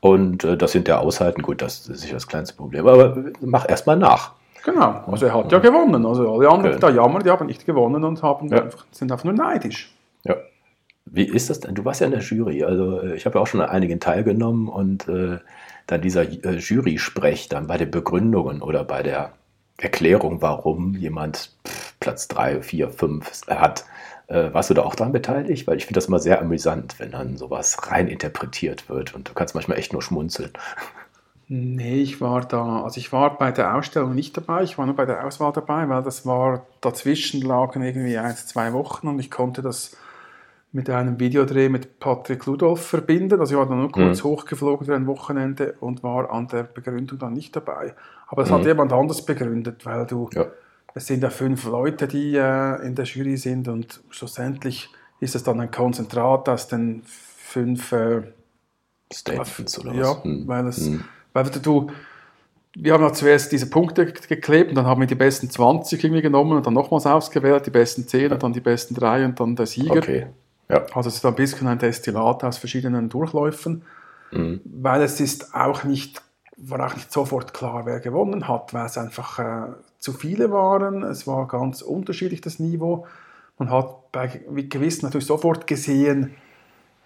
Und 0.03 0.43
äh, 0.43 0.57
das 0.57 0.73
hinterher 0.73 1.01
aushalten, 1.01 1.43
gut, 1.43 1.63
das 1.63 1.87
ist 1.89 2.01
sicher 2.01 2.15
das 2.15 2.27
kleinste 2.27 2.57
Problem. 2.57 2.89
Aber 2.89 3.17
mach 3.41 3.69
erst 3.69 3.87
mal 3.87 3.97
nach. 3.97 4.33
Genau, 4.65 5.05
also 5.07 5.27
er 5.27 5.35
hat 5.35 5.53
ja 5.53 5.61
gewonnen. 5.61 6.05
Also 6.05 6.29
alle 6.29 6.49
anderen, 6.49 6.75
die 6.75 6.81
da 6.81 6.91
jammern, 6.91 7.23
die 7.23 7.31
haben 7.31 7.47
nicht 7.47 7.65
gewonnen 7.65 8.03
und 8.03 8.21
haben 8.21 8.49
ja. 8.49 8.65
einfach, 8.65 8.85
sind 8.91 9.13
einfach 9.13 9.25
nur 9.25 9.35
neidisch. 9.35 9.95
Ja. 10.25 10.35
Wie 11.05 11.23
ist 11.25 11.51
das 11.51 11.61
denn? 11.61 11.77
Du 11.77 11.85
warst 11.85 12.01
ja 12.01 12.07
in 12.07 12.13
der 12.13 12.21
Jury. 12.21 12.65
Also 12.65 13.01
äh, 13.01 13.15
ich 13.15 13.27
habe 13.27 13.39
ja 13.39 13.43
auch 13.43 13.47
schon 13.47 13.61
an 13.61 13.69
einigen 13.69 14.01
teilgenommen 14.01 14.67
und 14.67 15.09
äh, 15.09 15.39
dann 15.87 16.01
dieser 16.01 16.23
äh, 16.23 16.57
Jury-Sprech 16.57 17.49
dann 17.49 17.69
bei 17.69 17.79
den 17.79 17.93
Begründungen 17.93 18.61
oder 18.61 18.83
bei 18.83 19.05
der 19.05 19.31
Erklärung, 19.79 20.43
warum 20.43 20.95
jemand 20.97 21.53
pff, 21.65 21.95
Platz 22.01 22.27
3, 22.27 22.63
4, 22.63 22.91
5 22.91 23.47
hat. 23.51 23.85
Äh, 24.29 24.53
warst 24.53 24.71
du 24.71 24.75
da 24.75 24.83
auch 24.83 24.95
daran 24.95 25.13
beteiligt? 25.13 25.67
Weil 25.67 25.77
ich 25.77 25.87
finde 25.87 25.99
das 25.99 26.07
immer 26.07 26.19
sehr 26.19 26.41
amüsant, 26.41 26.99
wenn 26.99 27.11
dann 27.11 27.37
sowas 27.37 27.91
rein 27.91 28.09
interpretiert 28.09 28.89
wird 28.89 29.15
und 29.15 29.29
du 29.29 29.35
kannst 29.35 29.55
manchmal 29.55 29.79
echt 29.79 29.93
nur 29.93 30.03
schmunzeln. 30.03 30.51
Nee, 31.55 32.01
ich 32.01 32.23
war 32.23 32.41
da, 32.41 32.83
also 32.83 32.99
ich 32.99 33.13
war 33.13 33.37
bei 33.37 33.53
der 33.53 33.75
Ausstellung 33.75 34.15
nicht 34.15 34.35
dabei, 34.35 34.63
ich 34.63 34.79
war 34.79 34.87
nur 34.87 34.97
bei 34.97 35.05
der 35.05 35.27
Auswahl 35.27 35.53
dabei, 35.53 35.87
weil 35.87 36.03
das 36.03 36.25
war, 36.25 36.65
dazwischen 36.81 37.43
lagen 37.43 37.83
irgendwie 37.83 38.17
ein, 38.17 38.35
zwei 38.35 38.73
Wochen 38.73 39.07
und 39.07 39.19
ich 39.19 39.31
konnte 39.31 39.61
das 39.61 39.95
mit 40.71 40.89
einem 40.89 41.21
Videodreh 41.21 41.69
mit 41.69 42.01
Patrick 42.01 42.47
Ludolf 42.47 42.87
verbinden. 42.87 43.39
Also 43.39 43.55
ich 43.55 43.59
war 43.59 43.67
dann 43.67 43.81
nur 43.81 43.93
kurz 43.93 44.25
mhm. 44.25 44.29
hochgeflogen 44.29 44.87
für 44.87 44.95
ein 44.95 45.07
Wochenende 45.07 45.75
und 45.81 46.03
war 46.03 46.31
an 46.31 46.49
der 46.49 46.63
Begründung 46.63 47.19
dann 47.19 47.35
nicht 47.35 47.55
dabei. 47.55 47.93
Aber 48.29 48.43
das 48.43 48.51
mhm. 48.51 48.55
hat 48.55 48.65
jemand 48.65 48.93
anders 48.95 49.27
begründet, 49.27 49.85
weil 49.85 50.07
du 50.07 50.31
ja 50.33 50.47
es 50.95 51.07
sind 51.07 51.23
ja 51.23 51.31
fünf 51.31 51.65
Leute, 51.65 52.07
die 52.07 52.37
äh, 52.37 52.87
in 52.87 52.95
der 52.95 53.05
Jury 53.05 53.37
sind 53.37 53.69
und 53.69 54.01
schlussendlich 54.11 54.91
ist 55.21 55.35
es 55.35 55.43
dann 55.43 55.61
ein 55.61 55.71
Konzentrat 55.71 56.49
aus 56.49 56.69
den 56.69 57.03
fünf 57.07 57.93
äh, 57.93 58.23
Statements 59.13 59.79
oder 59.79 59.91
was? 59.91 59.97
Ja, 59.97 60.25
hm. 60.25 60.49
weil, 60.49 60.67
es, 60.67 60.87
hm. 60.87 61.05
weil 61.33 61.45
du, 61.45 61.91
wir 62.75 62.93
haben 62.93 63.03
ja 63.03 63.13
zuerst 63.13 63.53
diese 63.53 63.69
Punkte 63.69 64.07
geklebt 64.07 64.71
und 64.71 64.75
dann 64.75 64.87
haben 64.87 65.01
wir 65.01 65.07
die 65.07 65.15
besten 65.15 65.49
20 65.49 66.03
irgendwie 66.03 66.23
genommen 66.23 66.57
und 66.57 66.67
dann 66.67 66.75
nochmals 66.75 67.07
ausgewählt, 67.07 67.67
die 67.67 67.71
besten 67.71 68.07
10 68.07 68.21
ja. 68.21 68.33
und 68.33 68.43
dann 68.43 68.53
die 68.53 68.61
besten 68.61 68.95
3 68.95 69.25
und 69.27 69.41
dann 69.41 69.57
der 69.57 69.67
Sieger. 69.67 69.97
Okay. 69.97 70.27
Ja. 70.69 70.85
Also 70.95 71.09
es 71.09 71.17
ist 71.17 71.27
ein 71.27 71.35
bisschen 71.35 71.69
ein 71.69 71.79
Destillat 71.79 72.45
aus 72.45 72.59
verschiedenen 72.59 73.09
Durchläufen, 73.09 73.83
mhm. 74.31 74.61
weil 74.65 75.03
es 75.03 75.21
ist 75.21 75.55
auch 75.55 75.85
nicht 75.85 76.23
war 76.57 76.87
auch 76.87 76.95
nicht 76.95 77.13
sofort 77.13 77.55
klar, 77.55 77.87
wer 77.87 78.01
gewonnen 78.01 78.47
hat, 78.47 78.73
weil 78.73 78.87
es 78.87 78.97
einfach 78.97 79.39
äh, 79.39 79.73
zu 80.03 80.13
viele 80.13 80.51
waren. 80.51 81.05
Es 81.05 81.29
war 81.29 81.47
ganz 81.47 81.81
unterschiedlich 81.81 82.41
das 82.41 82.59
Niveau. 82.59 83.07
Man 83.57 83.71
hat 83.71 84.11
bei 84.11 84.27
gewissen 84.27 85.07
natürlich 85.07 85.27
sofort 85.27 85.69
gesehen, 85.69 86.35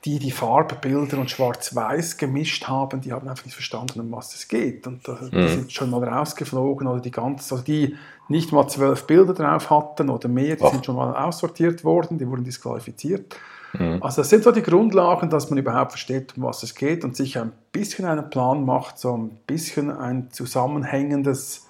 die 0.06 0.18
die 0.18 0.30
Farbbilder 0.30 1.18
und 1.18 1.30
Schwarz-Weiß 1.30 2.16
gemischt 2.16 2.68
haben, 2.68 3.02
die 3.02 3.12
haben 3.12 3.28
einfach 3.28 3.44
nicht 3.44 3.54
verstanden, 3.54 4.00
um 4.00 4.12
was 4.12 4.34
es 4.34 4.48
geht. 4.48 4.86
Und 4.86 5.06
äh, 5.08 5.30
die 5.30 5.36
mhm. 5.36 5.48
sind 5.48 5.72
schon 5.72 5.90
mal 5.90 6.02
rausgeflogen 6.02 6.86
oder 6.86 7.00
die 7.00 7.10
ganz, 7.10 7.52
also 7.52 7.62
die 7.62 7.96
nicht 8.28 8.52
mal 8.52 8.66
zwölf 8.68 9.06
Bilder 9.06 9.34
drauf 9.34 9.68
hatten 9.68 10.08
oder 10.08 10.28
mehr, 10.28 10.56
die 10.56 10.62
Och. 10.62 10.72
sind 10.72 10.86
schon 10.86 10.96
mal 10.96 11.14
aussortiert 11.14 11.84
worden, 11.84 12.16
die 12.18 12.26
wurden 12.26 12.44
disqualifiziert. 12.44 13.36
Mhm. 13.74 13.98
Also 14.00 14.22
das 14.22 14.30
sind 14.30 14.44
so 14.44 14.52
die 14.52 14.62
Grundlagen, 14.62 15.28
dass 15.28 15.50
man 15.50 15.58
überhaupt 15.58 15.92
versteht, 15.92 16.34
um 16.36 16.44
was 16.44 16.62
es 16.62 16.74
geht 16.74 17.04
und 17.04 17.14
sich 17.14 17.36
ein 17.38 17.52
bisschen 17.72 18.06
einen 18.06 18.30
Plan 18.30 18.64
macht, 18.64 18.98
so 18.98 19.14
ein 19.14 19.38
bisschen 19.46 19.90
ein 19.90 20.30
zusammenhängendes, 20.30 21.65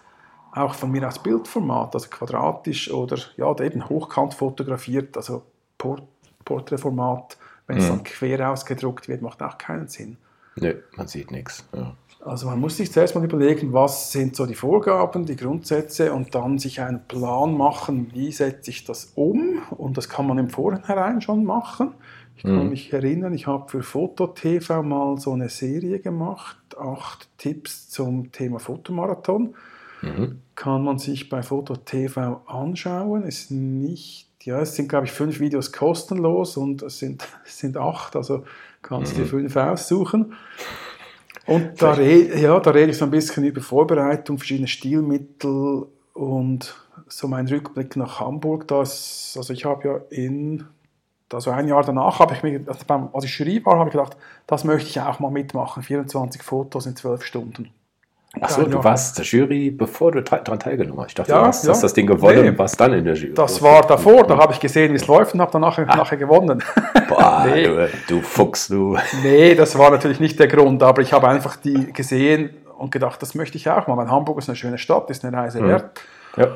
auch 0.57 0.75
von 0.75 0.91
mir 0.91 1.07
aus 1.07 1.23
Bildformat, 1.23 1.95
also 1.95 2.09
quadratisch 2.09 2.91
oder 2.91 3.19
ja, 3.37 3.55
eben 3.61 3.89
hochkant 3.89 4.35
fotografiert, 4.35 5.17
also 5.17 5.43
Port 5.79 6.03
Porträtformat 6.45 7.37
wenn 7.67 7.79
es 7.79 7.85
mhm. 7.85 7.89
dann 7.89 8.05
quer 8.05 8.51
ausgedruckt 8.51 9.09
wird, 9.09 9.23
macht 9.23 9.43
auch 9.43 9.59
keinen 9.59 9.89
Sinn. 9.89 10.17
Nö, 10.57 10.75
man 10.97 11.07
sieht 11.09 11.31
nichts. 11.31 11.69
Ja. 11.75 11.95
Also 12.25 12.47
man 12.47 12.59
muss 12.59 12.77
sich 12.77 12.91
zuerst 12.91 13.15
mal 13.15 13.25
überlegen, 13.25 13.73
was 13.73 14.11
sind 14.11 14.35
so 14.35 14.47
die 14.47 14.55
Vorgaben, 14.55 15.27
die 15.27 15.37
Grundsätze 15.37 16.13
und 16.13 16.35
dann 16.35 16.59
sich 16.59 16.81
einen 16.81 17.07
Plan 17.07 17.57
machen, 17.57 18.11
wie 18.15 18.33
setze 18.33 18.71
ich 18.71 18.85
das 18.85 19.13
um. 19.15 19.63
Und 19.71 19.97
das 19.97 20.09
kann 20.09 20.27
man 20.27 20.39
im 20.39 20.51
Vorhinein 20.51 21.21
schon 21.21 21.45
machen. 21.45 21.95
Ich 22.37 22.43
kann 22.43 22.65
mhm. 22.65 22.71
mich 22.71 22.93
erinnern, 22.93 23.33
ich 23.33 23.47
habe 23.47 23.69
für 23.69 23.83
Foto-TV 23.83 24.83
mal 24.83 25.19
so 25.19 25.33
eine 25.33 25.49
Serie 25.49 26.01
gemacht, 26.01 26.59
acht 26.79 27.29
Tipps 27.39 27.89
zum 27.89 28.33
Thema 28.33 28.59
Fotomarathon. 28.59 29.55
Mhm. 30.03 30.41
Kann 30.55 30.85
man 30.85 30.99
sich 30.99 31.29
bei 31.29 31.43
Foto-TV 31.43 32.43
anschauen, 32.47 33.25
ist 33.25 33.51
nicht 33.51 34.27
ja, 34.47 34.61
es 34.61 34.77
sind, 34.77 34.89
glaube 34.89 35.07
ich, 35.07 35.13
fünf 35.13 35.41
Videos 35.41 35.73
kostenlos 35.73 36.57
und 36.57 36.83
es 36.83 37.01
sind, 37.01 37.27
es 37.45 37.59
sind 37.59 37.77
acht, 37.77 38.17
also 38.17 38.45
kannst 38.81 39.13
du 39.13 39.19
mhm. 39.19 39.23
dir 39.23 39.29
fünf 39.29 39.57
aussuchen. 39.57 40.35
Und 41.47 41.81
da, 41.81 41.93
re 41.93 42.39
ja, 42.41 42.59
da 42.59 42.71
rede 42.71 42.91
ich 42.91 42.99
so 42.99 43.05
ein 43.05 43.11
bisschen 43.11 43.45
über 43.45 43.61
Vorbereitung, 43.61 44.39
verschiedene 44.39 44.67
Stilmittel 44.67 45.87
und 46.13 46.75
so 47.09 47.29
mein 47.29 47.47
Rückblick 47.47 47.95
nach 47.97 48.21
Hamburg. 48.21 48.67
Das, 48.67 49.35
also 49.37 49.53
ich 49.53 49.65
habe 49.65 49.89
ja 49.89 50.01
in, 50.11 50.65
also 51.33 51.51
ein 51.51 51.69
Jahr 51.69 51.85
danach 51.85 52.19
habe 52.19 52.35
ich 52.35 52.43
mir, 52.43 52.65
also 52.67 53.11
als 53.13 53.25
ich 53.25 53.39
Jury 53.39 53.65
war, 53.65 53.79
habe 53.79 53.91
ich 53.91 53.93
gedacht, 53.93 54.17
das 54.47 54.65
möchte 54.65 54.89
ich 54.89 55.01
auch 55.01 55.21
mal 55.21 55.31
mitmachen, 55.31 55.83
24 55.83 56.43
Fotos 56.43 56.87
in 56.87 56.97
12 56.97 57.25
Stunden. 57.25 57.71
Achso, 58.41 58.65
du 58.65 58.83
warst 58.85 59.17
der 59.19 59.25
Jury, 59.25 59.71
bevor 59.71 60.13
du 60.13 60.23
daran 60.23 60.59
teilgenommen 60.59 61.01
hast. 61.01 61.09
Ich 61.09 61.15
dachte, 61.15 61.31
ja, 61.31 61.41
du 61.41 61.47
hast, 61.47 61.65
ja. 61.65 61.71
hast 61.71 61.83
das 61.83 61.95
Ding 61.95 62.07
gewonnen 62.07 62.43
nee. 62.43 62.49
und 62.51 62.59
warst 62.59 62.79
dann 62.79 62.93
in 62.93 63.05
der 63.05 63.15
Jury. 63.15 63.35
Das 63.35 63.63
war 63.63 63.83
davor, 63.87 64.27
da 64.27 64.37
habe 64.37 64.53
ich 64.53 64.61
gesehen, 64.61 64.93
wie 64.93 64.97
es 64.97 65.07
läuft 65.07 65.35
und 65.35 65.41
habe 65.41 65.51
dann 65.53 65.63
nachher, 65.63 65.89
ah. 65.89 65.97
nachher 65.97 66.17
gewonnen. 66.17 66.63
Boah, 67.09 67.47
nee. 67.51 67.65
du, 67.65 67.89
du, 68.09 68.21
Fuchs, 68.21 68.69
du. 68.69 68.99
Nee, 69.23 69.55
das 69.55 69.79
war 69.79 69.91
natürlich 69.91 70.21
nicht 70.21 70.39
der 70.39 70.49
Grund, 70.49 70.83
aber 70.83 71.01
ich 71.03 71.13
habe 71.13 71.29
einfach 71.29 71.57
die 71.57 71.93
gesehen 71.93 72.51
und 72.77 72.91
gedacht, 72.91 73.23
das 73.23 73.35
möchte 73.35 73.57
ich 73.57 73.71
auch 73.71 73.87
mal. 73.87 73.97
Weil 73.97 74.11
Hamburg 74.11 74.39
ist 74.39 74.49
eine 74.49 74.57
schöne 74.57 74.79
Stadt, 74.79 75.09
ist 75.11 75.25
eine 75.25 75.37
Reise 75.37 75.63
mhm. 75.63 75.69
wert. 75.69 76.01
Ja. 76.37 76.49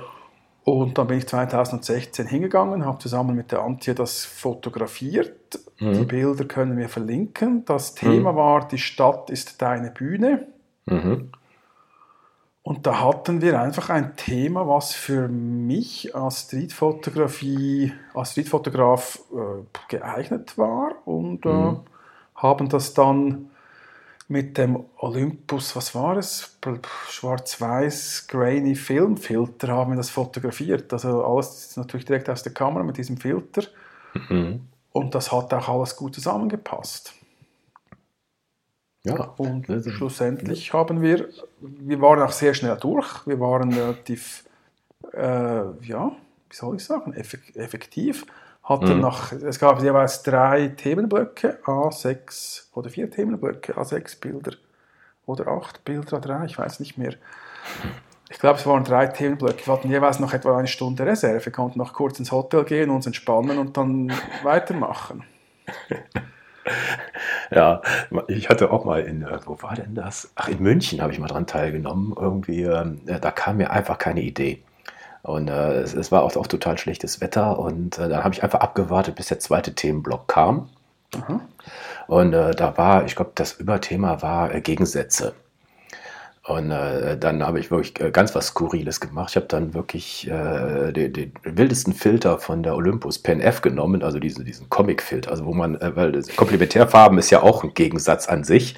Und 0.64 0.98
dann 0.98 1.06
bin 1.06 1.18
ich 1.18 1.26
2016 1.26 2.26
hingegangen, 2.26 2.84
habe 2.84 2.98
zusammen 2.98 3.34
mit 3.34 3.50
der 3.50 3.60
Antje 3.60 3.94
das 3.94 4.24
fotografiert. 4.24 5.58
Mhm. 5.78 5.94
Die 5.94 6.04
Bilder 6.04 6.44
können 6.44 6.76
wir 6.76 6.88
verlinken. 6.88 7.64
Das 7.64 7.94
Thema 7.94 8.32
mhm. 8.32 8.36
war, 8.36 8.68
die 8.68 8.78
Stadt 8.78 9.30
ist 9.30 9.62
deine 9.62 9.90
Bühne. 9.90 10.46
Mhm. 10.84 11.30
Und 12.62 12.86
da 12.86 13.00
hatten 13.00 13.40
wir 13.40 13.58
einfach 13.58 13.88
ein 13.88 14.16
Thema, 14.16 14.68
was 14.68 14.92
für 14.92 15.28
mich 15.28 16.14
als 16.14 16.42
Streetfotografie, 16.42 17.92
als 18.14 18.32
Streetfotograf 18.32 19.18
äh, 19.32 19.64
geeignet 19.88 20.58
war 20.58 20.92
und 21.06 21.46
äh, 21.46 21.48
mhm. 21.48 21.80
haben 22.34 22.68
das 22.68 22.92
dann 22.92 23.50
mit 24.28 24.58
dem 24.58 24.84
Olympus, 24.98 25.74
was 25.74 25.92
war 25.94 26.16
es? 26.16 26.56
Schwarz-Weiß, 27.08 28.28
grainy 28.28 28.76
Filmfilter 28.76 29.68
haben 29.68 29.90
wir 29.90 29.96
das 29.96 30.10
fotografiert. 30.10 30.92
Also 30.92 31.24
alles 31.24 31.76
natürlich 31.76 32.06
direkt 32.06 32.30
aus 32.30 32.44
der 32.44 32.54
Kamera 32.54 32.84
mit 32.84 32.96
diesem 32.96 33.16
Filter. 33.16 33.62
Mhm. 34.14 34.68
Und 34.92 35.14
das 35.16 35.32
hat 35.32 35.52
auch 35.52 35.68
alles 35.68 35.96
gut 35.96 36.14
zusammengepasst. 36.14 37.14
Ja. 39.04 39.32
Und 39.38 39.66
schlussendlich 39.66 40.72
haben 40.74 41.00
wir, 41.00 41.28
wir 41.60 42.00
waren 42.00 42.20
auch 42.22 42.32
sehr 42.32 42.52
schnell 42.52 42.76
durch, 42.76 43.26
wir 43.26 43.40
waren 43.40 43.72
relativ, 43.72 44.44
äh, 45.14 45.70
ja, 45.82 46.12
wie 46.48 46.56
soll 46.56 46.76
ich 46.76 46.84
sagen, 46.84 47.14
effektiv. 47.14 48.26
Hatten 48.62 48.96
mhm. 48.96 49.00
nach, 49.00 49.32
es 49.32 49.58
gab 49.58 49.82
jeweils 49.82 50.22
drei 50.22 50.68
Themenblöcke, 50.68 51.58
A6 51.64 52.66
oder 52.74 52.90
vier 52.90 53.10
Themenblöcke, 53.10 53.74
A6 53.74 54.20
Bilder 54.20 54.52
oder 55.24 55.48
acht 55.48 55.84
Bilder, 55.84 56.18
A3, 56.18 56.44
ich 56.44 56.58
weiß 56.58 56.78
nicht 56.80 56.98
mehr. 56.98 57.14
Ich 58.28 58.38
glaube, 58.38 58.58
es 58.58 58.66
waren 58.66 58.84
drei 58.84 59.06
Themenblöcke. 59.06 59.66
Wir 59.66 59.72
hatten 59.72 59.90
jeweils 59.90 60.20
noch 60.20 60.34
etwa 60.34 60.58
eine 60.58 60.68
Stunde 60.68 61.04
Reserve, 61.06 61.44
wir 61.44 61.52
konnten 61.52 61.78
noch 61.78 61.94
kurz 61.94 62.18
ins 62.18 62.30
Hotel 62.30 62.64
gehen, 62.64 62.90
uns 62.90 63.06
entspannen 63.06 63.58
und 63.58 63.76
dann 63.76 64.12
weitermachen. 64.42 65.24
Ja, 67.50 67.82
ich 68.28 68.48
hatte 68.48 68.70
auch 68.70 68.84
mal 68.84 69.00
in, 69.00 69.22
äh, 69.22 69.38
wo 69.44 69.60
war 69.62 69.74
denn 69.74 69.94
das? 69.94 70.32
Ach, 70.36 70.48
in 70.48 70.62
München 70.62 71.00
habe 71.02 71.12
ich 71.12 71.18
mal 71.18 71.26
dran 71.26 71.46
teilgenommen. 71.46 72.14
Irgendwie, 72.18 72.62
äh, 72.62 73.20
da 73.20 73.30
kam 73.30 73.56
mir 73.58 73.70
einfach 73.70 73.98
keine 73.98 74.22
Idee. 74.22 74.62
Und 75.22 75.48
äh, 75.48 75.80
es, 75.80 75.94
es, 75.94 76.10
war 76.10 76.22
auch, 76.22 76.34
auch, 76.36 76.46
total 76.46 76.78
schlechtes 76.78 77.20
Wetter 77.20 77.58
und 77.58 77.98
äh, 77.98 78.08
dann 78.08 78.24
habe 78.24 78.34
ich 78.34 78.42
einfach 78.42 78.60
abgewartet, 78.60 79.16
bis 79.16 79.28
der 79.28 79.38
zweite 79.38 79.74
Themenblock 79.74 80.28
kam. 80.28 80.70
Mhm. 81.14 81.40
Und 82.06 82.32
äh, 82.32 82.54
da 82.54 82.76
war, 82.78 83.04
ich 83.04 83.16
glaube, 83.16 83.32
das 83.34 83.52
Überthema 83.52 84.22
war 84.22 84.54
äh, 84.54 84.60
Gegensätze. 84.60 85.34
Und 86.42 86.70
äh, 86.70 87.18
dann 87.18 87.46
habe 87.46 87.60
ich 87.60 87.70
wirklich 87.70 88.00
äh, 88.00 88.10
ganz 88.10 88.34
was 88.34 88.46
Skurriles 88.48 88.98
gemacht. 88.98 89.30
Ich 89.30 89.36
habe 89.36 89.46
dann 89.46 89.74
wirklich 89.74 90.26
äh, 90.26 90.90
den, 90.90 91.12
den, 91.12 91.32
wildesten 91.44 91.92
Filter 91.92 92.38
von 92.38 92.62
der 92.62 92.76
Olympus 92.76 93.18
Pen 93.18 93.42
F 93.42 93.60
genommen, 93.60 94.02
also 94.02 94.18
diesen, 94.18 94.46
diesen 94.46 94.70
Comic-Filter, 94.70 95.30
also 95.30 95.44
wo 95.44 95.52
man, 95.52 95.74
äh, 95.82 95.94
weil 95.94 96.12
Komplementärfarben 96.36 97.18
ist 97.18 97.28
ja 97.28 97.42
auch 97.42 97.62
ein 97.62 97.74
Gegensatz 97.74 98.26
an 98.26 98.44
sich. 98.44 98.74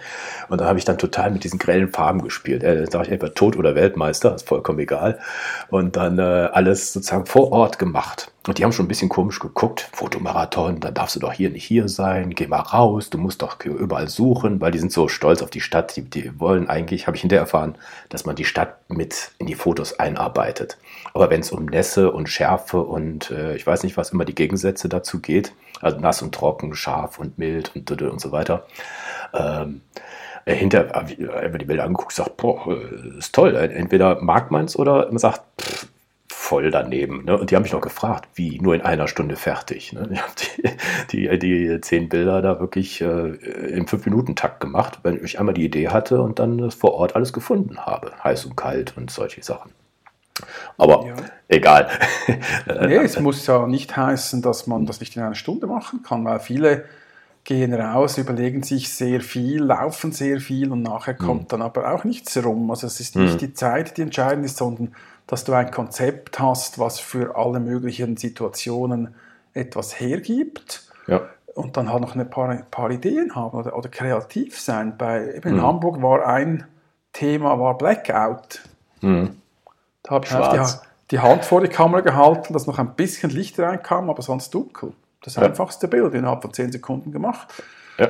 Und 0.49 0.61
da 0.61 0.66
habe 0.66 0.81
ich 0.81 0.85
dann 0.85 0.99
total 0.99 1.31
mit 1.31 1.45
diesen 1.45 1.61
grellen 1.61 1.88
Farben 1.88 2.23
gespielt. 2.23 2.64
Äh, 2.64 2.85
da 2.85 2.90
sage 2.90 3.07
ich 3.07 3.12
einfach 3.12 3.31
Tod 3.35 3.57
oder 3.57 3.76
Weltmeister, 3.76 4.35
ist 4.35 4.49
vollkommen 4.49 4.81
egal. 4.81 5.21
Und 5.71 5.95
dann 5.95 6.19
äh, 6.19 6.23
alles 6.23 6.92
sozusagen 6.92 7.26
vor 7.26 7.52
Ort 7.52 7.78
gemacht. 7.78 8.32
Und 8.47 8.59
die 8.59 8.65
haben 8.65 8.73
schon 8.73 8.87
ein 8.87 8.89
bisschen 8.89 9.09
komisch 9.09 9.39
geguckt. 9.39 9.89
Fotomarathon, 9.93 10.81
dann 10.81 10.95
darfst 10.95 11.15
du 11.15 11.21
doch 11.21 11.33
hier 11.33 11.51
nicht 11.51 11.65
hier 11.65 11.89
sein, 11.89 12.31
geh 12.31 12.49
mal 12.49 12.59
raus, 12.59 13.09
du 13.09 13.19
musst 13.19 13.43
doch 13.43 13.61
überall 13.65 14.09
suchen, 14.09 14.61
weil 14.61 14.73
die 14.73 14.81
sind 14.81 14.91
so 14.91 15.07
stolz 15.07 15.43
auf 15.43 15.51
die 15.51 15.61
Stadt. 15.61 15.95
Die, 15.95 16.03
die 16.03 16.41
wollen 16.41 16.69
eigentlich, 16.69 17.07
habe 17.07 17.17
ich 17.17 17.21
hinterher 17.21 17.43
erfahren, 17.43 17.77
dass 18.09 18.25
man 18.25 18.35
die 18.35 18.45
Stadt 18.45 18.79
mit 18.91 19.31
in 19.39 19.47
die 19.47 19.55
Fotos 19.55 19.99
einarbeitet. 20.01 20.77
Aber 21.15 21.31
wenn 21.31 21.41
es 21.41 21.53
um 21.53 21.67
Nässe 21.67 22.11
und 22.11 22.29
Schärfe 22.29 22.81
und 22.81 23.31
äh, 23.31 23.55
ich 23.55 23.67
weiß 23.67 23.85
nicht, 23.85 23.97
was 23.97 24.11
immer 24.11 24.25
die 24.25 24.35
Gegensätze 24.35 24.89
dazu 24.89 25.21
geht, 25.21 25.53
also 25.81 25.99
nass 25.99 26.21
und 26.21 26.35
trocken, 26.35 26.75
scharf 26.75 27.21
und 27.21 27.39
mild 27.39 27.71
und, 27.77 28.03
und 28.03 28.21
so 28.21 28.33
weiter, 28.33 28.67
ähm, 29.35 29.83
äh, 30.47 30.55
hinter 30.55 30.97
einfach 30.97 31.59
die 31.59 31.65
Bilder 31.65 31.85
angeguckt, 31.85 32.13
sagt, 32.13 32.39
boah, 32.39 32.67
äh, 32.67 33.19
ist 33.19 33.35
toll. 33.35 33.55
Entweder 33.55 34.21
mag 34.21 34.51
man 34.51 34.65
es 34.65 34.77
oder 34.77 35.07
man 35.07 35.19
sagt, 35.19 35.43
pff, 35.61 35.92
voll 36.53 36.71
daneben. 36.71 37.25
Ne? 37.25 37.39
Und 37.39 37.51
die 37.51 37.57
haben 37.57 37.63
mich 37.63 37.73
noch 37.73 37.81
gefragt, 37.81 38.29
wie 38.35 38.61
nur 38.61 38.75
in 38.75 38.83
einer 38.83 39.09
Stunde 39.09 39.37
fertig. 39.37 39.95
Ne? 39.95 40.07
Ich 40.13 40.21
habe 40.21 40.33
die, 41.11 41.29
die, 41.39 41.39
die, 41.39 41.81
zehn 41.81 42.11
Bilder 42.11 42.43
da 42.43 42.61
wirklich 42.61 43.01
äh, 43.01 43.07
im 43.07 43.87
Fünf-Minuten-Takt 43.87 44.61
gemacht, 44.61 44.99
wenn 45.03 45.25
ich 45.25 45.41
einmal 45.41 45.55
die 45.55 45.65
Idee 45.65 45.89
hatte 45.89 46.21
und 46.21 46.39
dann 46.39 46.71
vor 46.71 46.93
Ort 46.93 47.17
alles 47.17 47.33
gefunden 47.33 47.79
habe. 47.79 48.13
Heiß 48.23 48.45
und 48.45 48.55
kalt 48.55 48.95
und 48.99 49.11
solche 49.11 49.43
Sachen. 49.43 49.73
Aber 50.77 51.07
ja. 51.07 51.15
egal. 51.49 51.89
nee, 52.67 52.97
es 52.97 53.19
muss 53.19 53.47
ja 53.47 53.67
nicht 53.67 53.97
heißen, 53.97 54.43
dass 54.43 54.67
man 54.67 54.85
das 54.85 55.01
nicht 55.01 55.17
in 55.17 55.23
einer 55.23 55.35
Stunde 55.35 55.67
machen 55.67 56.03
kann, 56.03 56.23
weil 56.27 56.39
viele 56.39 56.85
gehen 57.45 57.73
raus, 57.73 58.19
überlegen 58.19 58.63
sich 58.63 58.93
sehr 58.93 59.23
viel, 59.23 59.63
laufen 59.63 60.13
sehr 60.13 60.39
viel 60.39 60.71
und 60.71 60.83
nachher 60.83 61.15
kommt 61.15 61.43
hm. 61.43 61.49
dann 61.49 61.63
aber 61.63 61.93
auch 61.95 62.05
nichts 62.05 62.37
rum. 62.45 62.71
Also 62.71 62.87
es 62.87 63.01
ist 63.01 63.17
nicht 63.17 63.33
hm. 63.33 63.39
die 63.39 63.55
Zeit, 63.55 63.97
die 63.97 64.03
entscheidend 64.03 64.45
ist, 64.45 64.59
sondern 64.59 64.95
dass 65.26 65.45
du 65.45 65.52
ein 65.52 65.71
Konzept 65.71 66.38
hast, 66.38 66.79
was 66.79 67.00
für 67.00 67.37
alle 67.37 67.61
möglichen 67.61 68.17
Situationen 68.17 69.14
etwas 69.55 69.99
hergibt. 70.00 70.91
Ja. 71.07 71.23
Und 71.55 71.76
dann 71.76 71.93
halt 71.93 72.02
noch 72.02 72.17
ein 72.17 72.31
paar, 72.31 72.55
paar 72.71 72.91
Ideen 72.91 73.35
haben 73.35 73.59
oder, 73.59 73.76
oder 73.76 73.88
kreativ 73.88 74.59
sein. 74.59 74.97
Bei, 74.97 75.35
eben 75.35 75.50
in 75.50 75.57
mhm. 75.57 75.62
Hamburg 75.62 76.00
war 76.00 76.26
ein 76.26 76.67
Thema 77.12 77.59
war 77.59 77.76
Blackout. 77.76 78.62
Mhm. 79.02 79.37
Da 80.02 80.11
habe 80.14 80.25
ich 80.25 80.33
die, 80.33 80.79
die, 81.11 81.19
Hand 81.21 81.45
vor 81.45 81.61
die 81.61 81.69
Kamera 81.69 82.00
gehalten, 82.00 82.52
dass 82.55 82.67
noch 82.67 82.79
ein 82.79 82.95
bisschen 82.95 83.31
Licht 83.31 83.59
reinkam, 83.59 84.09
aber 84.09 84.23
sonst 84.23 84.52
dunkel. 84.55 84.95
Das 85.23 85.37
ja. 85.37 85.43
einfachste 85.43 85.88
Bild 85.88 86.14
innerhalb 86.14 86.43
von 86.43 86.52
10 86.52 86.73
Sekunden 86.73 87.12
gemacht. 87.12 87.49
Ja. 87.99 88.09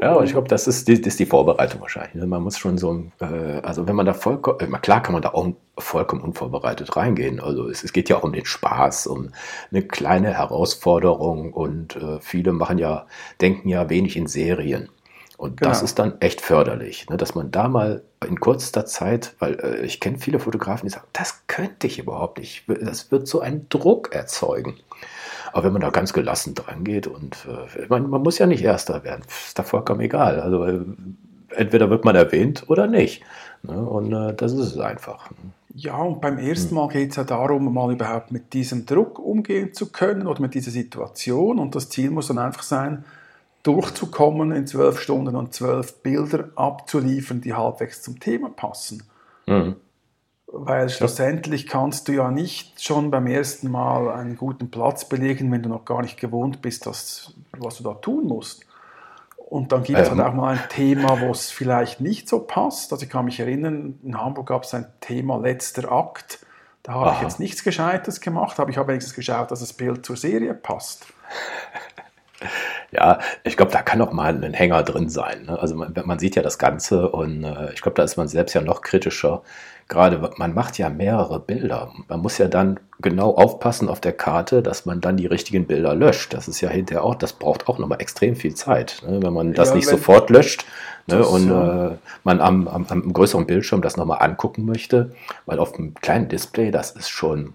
Ja, 0.00 0.12
und 0.12 0.24
ich 0.24 0.30
glaube, 0.30 0.46
das 0.46 0.68
ist, 0.68 0.86
die, 0.86 1.00
das 1.00 1.14
ist 1.14 1.18
die 1.18 1.26
Vorbereitung 1.26 1.80
wahrscheinlich. 1.80 2.14
Ne? 2.14 2.26
Man 2.26 2.42
muss 2.42 2.56
schon 2.56 2.78
so, 2.78 3.04
äh, 3.20 3.60
also 3.62 3.88
wenn 3.88 3.96
man 3.96 4.06
da 4.06 4.14
vollkommen, 4.14 4.60
äh, 4.60 4.78
klar 4.78 5.02
kann 5.02 5.12
man 5.12 5.22
da 5.22 5.30
auch 5.30 5.48
vollkommen 5.76 6.22
unvorbereitet 6.22 6.94
reingehen. 6.96 7.40
Also 7.40 7.68
es, 7.68 7.82
es 7.82 7.92
geht 7.92 8.08
ja 8.08 8.16
auch 8.16 8.22
um 8.22 8.32
den 8.32 8.44
Spaß, 8.44 9.08
um 9.08 9.30
eine 9.72 9.82
kleine 9.82 10.34
Herausforderung 10.34 11.52
und 11.52 11.96
äh, 11.96 12.20
viele 12.20 12.52
machen 12.52 12.78
ja, 12.78 13.06
denken 13.40 13.68
ja 13.68 13.90
wenig 13.90 14.16
in 14.16 14.28
Serien. 14.28 14.88
Und 15.36 15.58
genau. 15.58 15.70
das 15.70 15.82
ist 15.82 15.98
dann 15.98 16.20
echt 16.20 16.40
förderlich, 16.40 17.08
ne? 17.08 17.16
dass 17.16 17.34
man 17.34 17.50
da 17.50 17.68
mal 17.68 18.02
in 18.26 18.38
kurzer 18.38 18.86
Zeit, 18.86 19.34
weil 19.40 19.54
äh, 19.60 19.84
ich 19.84 19.98
kenne 19.98 20.18
viele 20.18 20.38
Fotografen, 20.38 20.86
die 20.86 20.92
sagen, 20.92 21.06
das 21.12 21.42
könnte 21.48 21.88
ich 21.88 21.98
überhaupt 21.98 22.38
nicht. 22.38 22.64
Das 22.68 23.10
wird 23.10 23.26
so 23.26 23.40
einen 23.40 23.68
Druck 23.68 24.14
erzeugen. 24.14 24.76
Aber 25.52 25.64
wenn 25.64 25.72
man 25.72 25.82
da 25.82 25.90
ganz 25.90 26.12
gelassen 26.12 26.54
dran 26.54 26.84
geht 26.84 27.06
und 27.06 27.46
äh, 27.46 27.86
man, 27.88 28.08
man, 28.08 28.22
muss 28.22 28.38
ja 28.38 28.46
nicht 28.46 28.62
Erster 28.62 29.04
werden, 29.04 29.22
ist 29.28 29.58
da 29.58 29.62
vollkommen 29.62 30.00
egal. 30.00 30.40
Also 30.40 30.64
äh, 30.64 30.80
entweder 31.50 31.90
wird 31.90 32.04
man 32.04 32.16
erwähnt 32.16 32.64
oder 32.68 32.86
nicht. 32.86 33.22
Ne? 33.62 33.78
Und 33.78 34.12
äh, 34.12 34.34
das 34.34 34.52
ist 34.52 34.74
es 34.74 34.78
einfach. 34.78 35.28
Ja, 35.74 35.96
und 35.96 36.20
beim 36.20 36.38
ersten 36.38 36.74
Mal 36.74 36.88
geht 36.88 37.10
es 37.10 37.16
ja 37.16 37.24
darum, 37.24 37.72
mal 37.72 37.92
überhaupt 37.92 38.32
mit 38.32 38.52
diesem 38.52 38.86
Druck 38.86 39.18
umgehen 39.18 39.74
zu 39.74 39.92
können 39.92 40.26
oder 40.26 40.40
mit 40.40 40.54
dieser 40.54 40.70
Situation. 40.70 41.58
Und 41.58 41.74
das 41.74 41.88
Ziel 41.88 42.10
muss 42.10 42.28
dann 42.28 42.38
einfach 42.38 42.62
sein, 42.62 43.04
durchzukommen 43.62 44.52
in 44.52 44.66
zwölf 44.66 45.00
Stunden 45.00 45.36
und 45.36 45.52
zwölf 45.52 46.02
Bilder 46.02 46.48
abzuliefern, 46.56 47.40
die 47.40 47.54
halbwegs 47.54 48.02
zum 48.02 48.18
Thema 48.18 48.50
passen. 48.50 49.02
Mhm. 49.46 49.76
Weil 50.50 50.88
schlussendlich 50.88 51.66
kannst 51.66 52.08
du 52.08 52.12
ja 52.12 52.30
nicht 52.30 52.82
schon 52.82 53.10
beim 53.10 53.26
ersten 53.26 53.70
Mal 53.70 54.10
einen 54.10 54.36
guten 54.36 54.70
Platz 54.70 55.06
belegen, 55.06 55.52
wenn 55.52 55.62
du 55.62 55.68
noch 55.68 55.84
gar 55.84 56.00
nicht 56.00 56.18
gewohnt 56.18 56.62
bist, 56.62 56.86
das, 56.86 57.34
was 57.52 57.76
du 57.76 57.84
da 57.84 57.94
tun 57.94 58.26
musst. 58.26 58.64
Und 59.36 59.72
dann 59.72 59.82
gibt 59.82 59.98
es 59.98 60.08
ähm. 60.08 60.20
auch 60.20 60.32
mal 60.32 60.56
ein 60.56 60.68
Thema, 60.70 61.20
wo 61.20 61.30
es 61.30 61.50
vielleicht 61.50 62.00
nicht 62.00 62.28
so 62.28 62.40
passt. 62.40 62.92
Also 62.92 63.04
ich 63.04 63.10
kann 63.10 63.26
mich 63.26 63.40
erinnern, 63.40 63.98
in 64.02 64.18
Hamburg 64.18 64.48
gab 64.48 64.64
es 64.64 64.72
ein 64.72 64.86
Thema 65.00 65.38
letzter 65.38 65.90
Akt. 65.92 66.40
Da 66.82 66.92
habe 66.92 67.16
ich 67.16 67.22
jetzt 67.22 67.40
nichts 67.40 67.62
Gescheites 67.62 68.20
gemacht, 68.20 68.58
aber 68.58 68.70
ich 68.70 68.78
habe 68.78 68.88
wenigstens 68.88 69.14
geschaut, 69.14 69.50
dass 69.50 69.60
das 69.60 69.74
Bild 69.74 70.06
zur 70.06 70.16
Serie 70.16 70.54
passt. 70.54 71.06
Ja, 72.90 73.18
ich 73.44 73.56
glaube, 73.56 73.72
da 73.72 73.82
kann 73.82 74.00
auch 74.00 74.12
mal 74.12 74.42
ein 74.42 74.54
Hänger 74.54 74.82
drin 74.82 75.10
sein. 75.10 75.42
Ne? 75.46 75.58
Also 75.58 75.74
man, 75.74 75.92
man, 76.04 76.18
sieht 76.18 76.36
ja 76.36 76.42
das 76.42 76.56
Ganze 76.56 77.10
und 77.10 77.44
äh, 77.44 77.72
ich 77.74 77.82
glaube, 77.82 77.96
da 77.96 78.02
ist 78.02 78.16
man 78.16 78.28
selbst 78.28 78.54
ja 78.54 78.62
noch 78.62 78.80
kritischer. 78.80 79.42
Gerade 79.88 80.30
man 80.36 80.54
macht 80.54 80.76
ja 80.76 80.90
mehrere 80.90 81.40
Bilder. 81.40 81.92
Man 82.08 82.20
muss 82.20 82.36
ja 82.36 82.46
dann 82.46 82.78
genau 83.00 83.34
aufpassen 83.34 83.88
auf 83.88 84.00
der 84.00 84.12
Karte, 84.12 84.62
dass 84.62 84.84
man 84.84 85.00
dann 85.00 85.16
die 85.16 85.26
richtigen 85.26 85.66
Bilder 85.66 85.94
löscht. 85.94 86.34
Das 86.34 86.46
ist 86.46 86.60
ja 86.60 86.68
hinterher 86.68 87.04
auch, 87.04 87.14
das 87.14 87.32
braucht 87.32 87.68
auch 87.68 87.78
nochmal 87.78 88.00
extrem 88.02 88.36
viel 88.36 88.54
Zeit. 88.54 89.02
Ne? 89.06 89.22
Wenn 89.22 89.32
man 89.32 89.54
das 89.54 89.70
ja, 89.70 89.76
nicht 89.76 89.88
sofort 89.88 90.28
löscht 90.28 90.66
ne? 91.06 91.24
und 91.24 91.50
äh, 91.50 91.96
man 92.22 92.40
am, 92.40 92.68
am, 92.68 92.86
am, 92.88 93.12
größeren 93.12 93.46
Bildschirm 93.46 93.80
das 93.80 93.96
nochmal 93.96 94.20
angucken 94.20 94.66
möchte, 94.66 95.12
weil 95.46 95.58
auf 95.58 95.72
dem 95.72 95.94
kleinen 95.94 96.28
Display, 96.28 96.70
das 96.70 96.90
ist 96.90 97.08
schon 97.08 97.54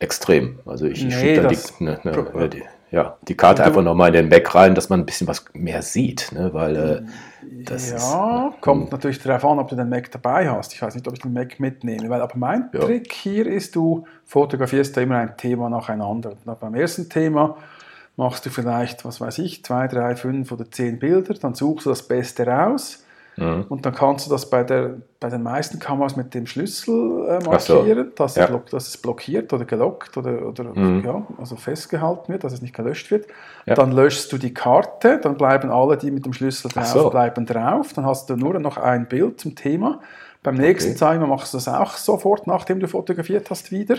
extrem. 0.00 0.58
Also 0.66 0.86
ich, 0.86 1.04
nee, 1.04 1.12
schiebe 1.12 1.42
da 1.42 1.48
die, 1.48 1.84
ne, 1.84 2.00
ne, 2.02 2.48
die, 2.48 2.64
ja, 2.90 3.16
die 3.28 3.36
Karte 3.36 3.62
einfach 3.64 3.82
nochmal 3.82 4.08
in 4.08 4.14
den 4.14 4.28
Mac 4.28 4.52
rein, 4.54 4.74
dass 4.74 4.88
man 4.88 5.00
ein 5.00 5.06
bisschen 5.06 5.28
was 5.28 5.44
mehr 5.52 5.82
sieht, 5.82 6.32
ne? 6.32 6.52
weil 6.52 6.76
äh, 6.76 7.02
das 7.64 7.90
ja, 7.90 8.48
ist, 8.48 8.60
kommt 8.60 8.90
natürlich 8.90 9.20
darauf 9.22 9.44
an, 9.44 9.58
ob 9.60 9.68
du 9.68 9.76
den 9.76 9.88
Mac 9.88 10.10
dabei 10.10 10.50
hast. 10.50 10.74
Ich 10.74 10.82
weiß 10.82 10.94
nicht, 10.94 11.06
ob 11.06 11.14
ich 11.14 11.20
den 11.20 11.32
Mac 11.32 11.60
mitnehme, 11.60 12.10
weil 12.10 12.20
aber 12.20 12.36
mein 12.36 12.68
ja. 12.72 12.80
Trick 12.80 13.12
hier 13.12 13.46
ist, 13.46 13.76
du 13.76 14.04
fotografierst 14.24 14.96
da 14.96 15.02
immer 15.02 15.18
ein 15.18 15.36
Thema 15.36 15.68
nacheinander. 15.68 16.32
Und 16.44 16.60
beim 16.60 16.74
ersten 16.74 17.08
Thema 17.08 17.56
machst 18.16 18.44
du 18.44 18.50
vielleicht, 18.50 19.04
was 19.04 19.20
weiß 19.20 19.38
ich, 19.38 19.64
zwei, 19.64 19.86
drei, 19.86 20.16
fünf 20.16 20.50
oder 20.50 20.68
zehn 20.70 20.98
Bilder, 20.98 21.34
dann 21.34 21.54
suchst 21.54 21.86
du 21.86 21.90
das 21.90 22.02
Beste 22.02 22.46
raus 22.46 23.04
Mhm. 23.36 23.64
Und 23.68 23.86
dann 23.86 23.94
kannst 23.94 24.26
du 24.26 24.30
das 24.30 24.50
bei, 24.50 24.62
der, 24.64 24.96
bei 25.18 25.28
den 25.28 25.42
meisten 25.42 25.78
Kameras 25.78 26.16
mit 26.16 26.34
dem 26.34 26.46
Schlüssel 26.46 27.26
äh, 27.28 27.44
markieren, 27.44 28.08
so. 28.08 28.14
dass, 28.16 28.36
ja. 28.36 28.44
es, 28.44 28.70
dass, 28.70 28.88
es, 28.88 28.96
blockiert 28.96 29.52
oder 29.52 29.64
gelockt 29.64 30.16
oder, 30.16 30.46
oder 30.46 30.64
mhm. 30.64 31.04
ja, 31.04 31.26
also 31.38 31.56
festgehalten 31.56 32.32
wird, 32.32 32.44
dass 32.44 32.52
es 32.52 32.62
nicht 32.62 32.74
gelöscht 32.74 33.10
wird. 33.10 33.26
Ja. 33.66 33.74
Dann 33.74 33.92
löschst 33.92 34.32
du 34.32 34.38
die 34.38 34.52
Karte, 34.52 35.18
dann 35.22 35.36
bleiben 35.36 35.70
alle, 35.70 35.96
die 35.96 36.10
mit 36.10 36.26
dem 36.26 36.32
Schlüssel 36.32 36.70
drauf 36.70 36.86
so. 36.86 37.10
bleiben 37.10 37.46
drauf. 37.46 37.92
Dann 37.94 38.04
hast 38.04 38.28
du 38.28 38.36
nur 38.36 38.58
noch 38.58 38.76
ein 38.76 39.06
Bild 39.06 39.40
zum 39.40 39.54
Thema. 39.54 40.00
Beim 40.42 40.56
nächsten 40.56 40.92
okay. 40.92 41.14
Timer 41.14 41.26
machst 41.26 41.52
du 41.52 41.58
das 41.58 41.68
auch 41.68 41.96
sofort, 41.96 42.46
nachdem 42.46 42.80
du 42.80 42.88
fotografiert 42.88 43.50
hast, 43.50 43.70
wieder. 43.70 43.96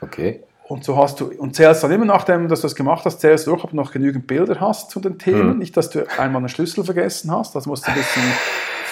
Okay. 0.00 0.40
Und 0.70 0.84
so 0.84 0.96
hast 0.96 1.20
du, 1.20 1.26
und 1.26 1.56
zählst 1.56 1.82
dann 1.82 1.90
immer 1.90 2.04
nachdem, 2.04 2.46
dass 2.46 2.60
du 2.60 2.66
das 2.68 2.76
gemacht 2.76 3.04
hast, 3.04 3.20
zählst 3.20 3.44
du 3.44 3.50
durch, 3.50 3.64
ob 3.64 3.70
du 3.70 3.76
noch 3.76 3.90
genügend 3.90 4.28
Bilder 4.28 4.60
hast 4.60 4.92
zu 4.92 5.00
den 5.00 5.18
Themen. 5.18 5.54
Mhm. 5.54 5.58
Nicht, 5.58 5.76
dass 5.76 5.90
du 5.90 6.06
einmal 6.16 6.38
einen 6.38 6.48
Schlüssel 6.48 6.84
vergessen 6.84 7.32
hast. 7.32 7.56
Das 7.56 7.66
musst 7.66 7.88
du 7.88 7.90
ein 7.90 7.96
bisschen 7.96 8.22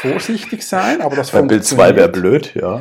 vorsichtig 0.01 0.67
sein, 0.67 1.01
aber 1.01 1.17
das 1.17 1.31
bei 1.31 1.43
Bild 1.43 1.65
2 1.65 1.97
wäre 1.97 2.09
blöd, 2.09 2.55
ja. 2.55 2.81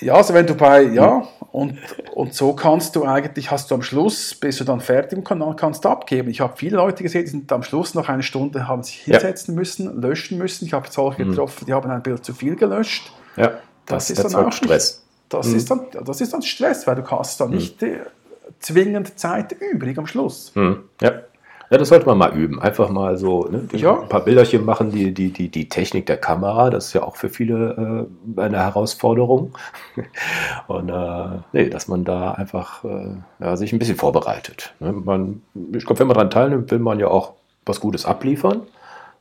Ja, 0.00 0.14
also 0.14 0.34
wenn 0.34 0.46
du 0.46 0.54
bei, 0.54 0.82
ja, 0.82 1.26
und, 1.50 1.78
und 2.12 2.34
so 2.34 2.52
kannst 2.52 2.96
du 2.96 3.04
eigentlich, 3.04 3.50
hast 3.50 3.70
du 3.70 3.76
am 3.76 3.82
Schluss, 3.82 4.34
bist 4.34 4.60
du 4.60 4.64
dann 4.64 4.80
fertig 4.80 5.16
und 5.16 5.24
kann, 5.24 5.56
kannst 5.56 5.84
du 5.84 5.88
abgeben. 5.88 6.28
Ich 6.28 6.40
habe 6.40 6.54
viele 6.56 6.76
Leute 6.76 7.02
gesehen, 7.02 7.24
die 7.24 7.30
sind 7.30 7.52
am 7.52 7.62
Schluss 7.62 7.94
noch 7.94 8.08
eine 8.08 8.22
Stunde, 8.22 8.66
haben 8.66 8.82
sich 8.82 8.96
hinsetzen 8.96 9.54
ja. 9.54 9.60
müssen, 9.60 10.02
löschen 10.02 10.36
müssen. 10.36 10.66
Ich 10.66 10.72
habe 10.72 10.88
solche 10.90 11.24
mhm. 11.24 11.30
getroffen, 11.30 11.64
die 11.66 11.72
haben 11.72 11.88
ein 11.90 12.02
Bild 12.02 12.24
zu 12.24 12.34
viel 12.34 12.56
gelöscht. 12.56 13.12
Ja, 13.36 13.60
das, 13.86 14.08
das 14.08 14.10
ist 14.10 14.24
dann 14.24 14.46
auch 14.46 14.52
Stress. 14.52 15.04
das, 15.28 15.46
mhm. 15.46 15.56
ist 15.56 15.70
dann, 15.70 15.86
das 16.04 16.20
ist 16.20 16.32
dann 16.32 16.42
Stress, 16.42 16.86
weil 16.86 16.96
du 16.96 17.10
hast 17.10 17.40
dann 17.40 17.50
mhm. 17.50 17.56
nicht 17.56 17.82
äh, 17.82 18.00
zwingend 18.58 19.18
Zeit 19.18 19.52
übrig 19.52 19.96
am 19.96 20.06
Schluss. 20.06 20.52
Mhm. 20.54 20.80
Ja. 21.00 21.12
Ja, 21.74 21.78
das 21.78 21.88
sollte 21.88 22.06
man 22.06 22.18
mal 22.18 22.32
üben. 22.32 22.62
Einfach 22.62 22.88
mal 22.88 23.16
so 23.16 23.48
ne, 23.48 23.66
ja. 23.72 24.00
ein 24.00 24.08
paar 24.08 24.24
Bilderchen 24.24 24.64
machen, 24.64 24.92
die, 24.92 25.12
die, 25.12 25.32
die, 25.32 25.48
die 25.48 25.68
Technik 25.68 26.06
der 26.06 26.18
Kamera, 26.18 26.70
das 26.70 26.86
ist 26.86 26.92
ja 26.92 27.02
auch 27.02 27.16
für 27.16 27.28
viele 27.28 28.06
äh, 28.36 28.40
eine 28.40 28.58
Herausforderung. 28.58 29.58
Und 30.68 30.88
äh, 30.88 31.40
nee, 31.52 31.68
dass 31.68 31.88
man 31.88 32.04
da 32.04 32.30
einfach 32.30 32.84
äh, 32.84 33.16
ja, 33.40 33.56
sich 33.56 33.72
ein 33.72 33.80
bisschen 33.80 33.96
vorbereitet. 33.96 34.72
Ne? 34.78 34.92
Man, 34.92 35.42
ich 35.72 35.84
glaube, 35.84 35.98
wenn 35.98 36.06
man 36.06 36.14
daran 36.14 36.30
teilnimmt, 36.30 36.70
will 36.70 36.78
man 36.78 37.00
ja 37.00 37.08
auch 37.08 37.32
was 37.66 37.80
Gutes 37.80 38.06
abliefern, 38.06 38.62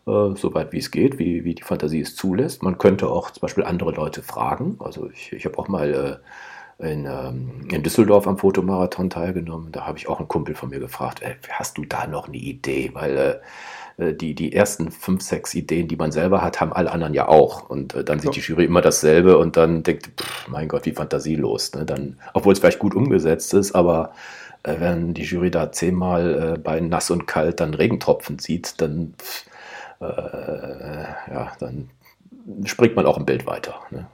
äh, 0.05 0.35
soweit 0.35 0.73
wie 0.73 0.77
es 0.77 0.91
geht, 0.91 1.17
wie, 1.17 1.45
wie 1.45 1.55
die 1.55 1.63
Fantasie 1.63 2.01
es 2.01 2.15
zulässt. 2.15 2.61
Man 2.61 2.77
könnte 2.77 3.07
auch 3.07 3.31
zum 3.31 3.41
Beispiel 3.41 3.63
andere 3.63 3.93
Leute 3.93 4.21
fragen. 4.21 4.77
Also 4.77 5.09
ich, 5.09 5.33
ich 5.33 5.45
habe 5.45 5.57
auch 5.57 5.69
mal 5.69 5.91
äh, 5.91 6.15
in, 6.79 7.05
ähm, 7.05 7.67
in 7.71 7.83
Düsseldorf 7.83 8.27
am 8.27 8.37
Fotomarathon 8.37 9.09
teilgenommen. 9.09 9.71
Da 9.71 9.85
habe 9.85 9.97
ich 9.97 10.07
auch 10.07 10.19
einen 10.19 10.27
Kumpel 10.27 10.55
von 10.55 10.69
mir 10.69 10.79
gefragt, 10.79 11.21
ey, 11.21 11.35
hast 11.49 11.77
du 11.77 11.85
da 11.85 12.07
noch 12.07 12.27
eine 12.27 12.37
Idee? 12.37 12.91
Weil 12.93 13.17
äh, 13.17 13.35
äh, 13.97 14.13
die, 14.13 14.35
die 14.35 14.53
ersten 14.53 14.91
fünf, 14.91 15.21
sechs 15.21 15.53
Ideen, 15.53 15.87
die 15.87 15.95
man 15.95 16.11
selber 16.11 16.41
hat, 16.41 16.61
haben 16.61 16.73
alle 16.73 16.91
anderen 16.91 17.13
ja 17.13 17.27
auch. 17.27 17.69
Und 17.69 17.93
äh, 17.93 18.03
dann 18.03 18.19
sieht 18.19 18.35
ja. 18.35 18.41
die 18.41 18.47
Jury 18.47 18.65
immer 18.65 18.81
dasselbe 18.81 19.37
und 19.37 19.57
dann 19.57 19.83
denkt, 19.83 20.21
pff, 20.21 20.47
mein 20.47 20.67
Gott, 20.67 20.85
wie 20.85 20.93
fantasielos. 20.93 21.73
Ne? 21.73 21.85
Dann, 21.85 22.17
obwohl 22.33 22.53
es 22.53 22.59
vielleicht 22.59 22.79
gut 22.79 22.95
umgesetzt 22.95 23.53
ist, 23.53 23.73
aber 23.73 24.13
äh, 24.63 24.75
wenn 24.79 25.13
die 25.13 25.23
Jury 25.23 25.51
da 25.51 25.71
zehnmal 25.71 26.55
äh, 26.55 26.59
bei 26.59 26.79
nass 26.79 27.11
und 27.11 27.27
kalt 27.27 27.59
dann 27.59 27.73
Regentropfen 27.73 28.39
sieht, 28.39 28.81
dann, 28.81 29.13
pff, 29.17 29.45
äh, 30.01 31.03
ja, 31.33 31.51
dann 31.59 31.89
springt 32.65 32.95
man 32.95 33.05
auch 33.05 33.17
im 33.17 33.25
Bild 33.25 33.45
weiter. 33.45 33.75
Ne? 33.91 34.07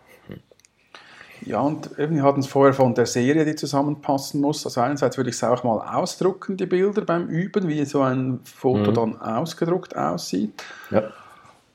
Ja, 1.46 1.62
und 1.62 1.98
eben, 1.98 2.16
wir 2.16 2.24
hatten 2.24 2.42
es 2.42 2.48
vorher 2.48 2.74
von 2.74 2.94
der 2.94 3.06
Serie, 3.06 3.46
die 3.46 3.56
zusammenpassen 3.56 4.42
muss. 4.42 4.66
Also 4.66 4.82
einerseits 4.82 5.18
würde 5.18 5.30
ich 5.30 5.36
es 5.36 5.44
auch 5.44 5.64
mal 5.64 5.80
ausdrucken, 5.96 6.58
die 6.58 6.66
Bilder 6.66 7.02
beim 7.04 7.28
Üben, 7.28 7.68
wie 7.68 7.84
so 7.86 8.02
ein 8.02 8.40
Foto 8.44 8.92
mhm. 8.92 8.94
dann 8.94 9.22
ausgedruckt 9.22 9.96
aussieht. 9.96 10.64
Ja. 10.92 11.04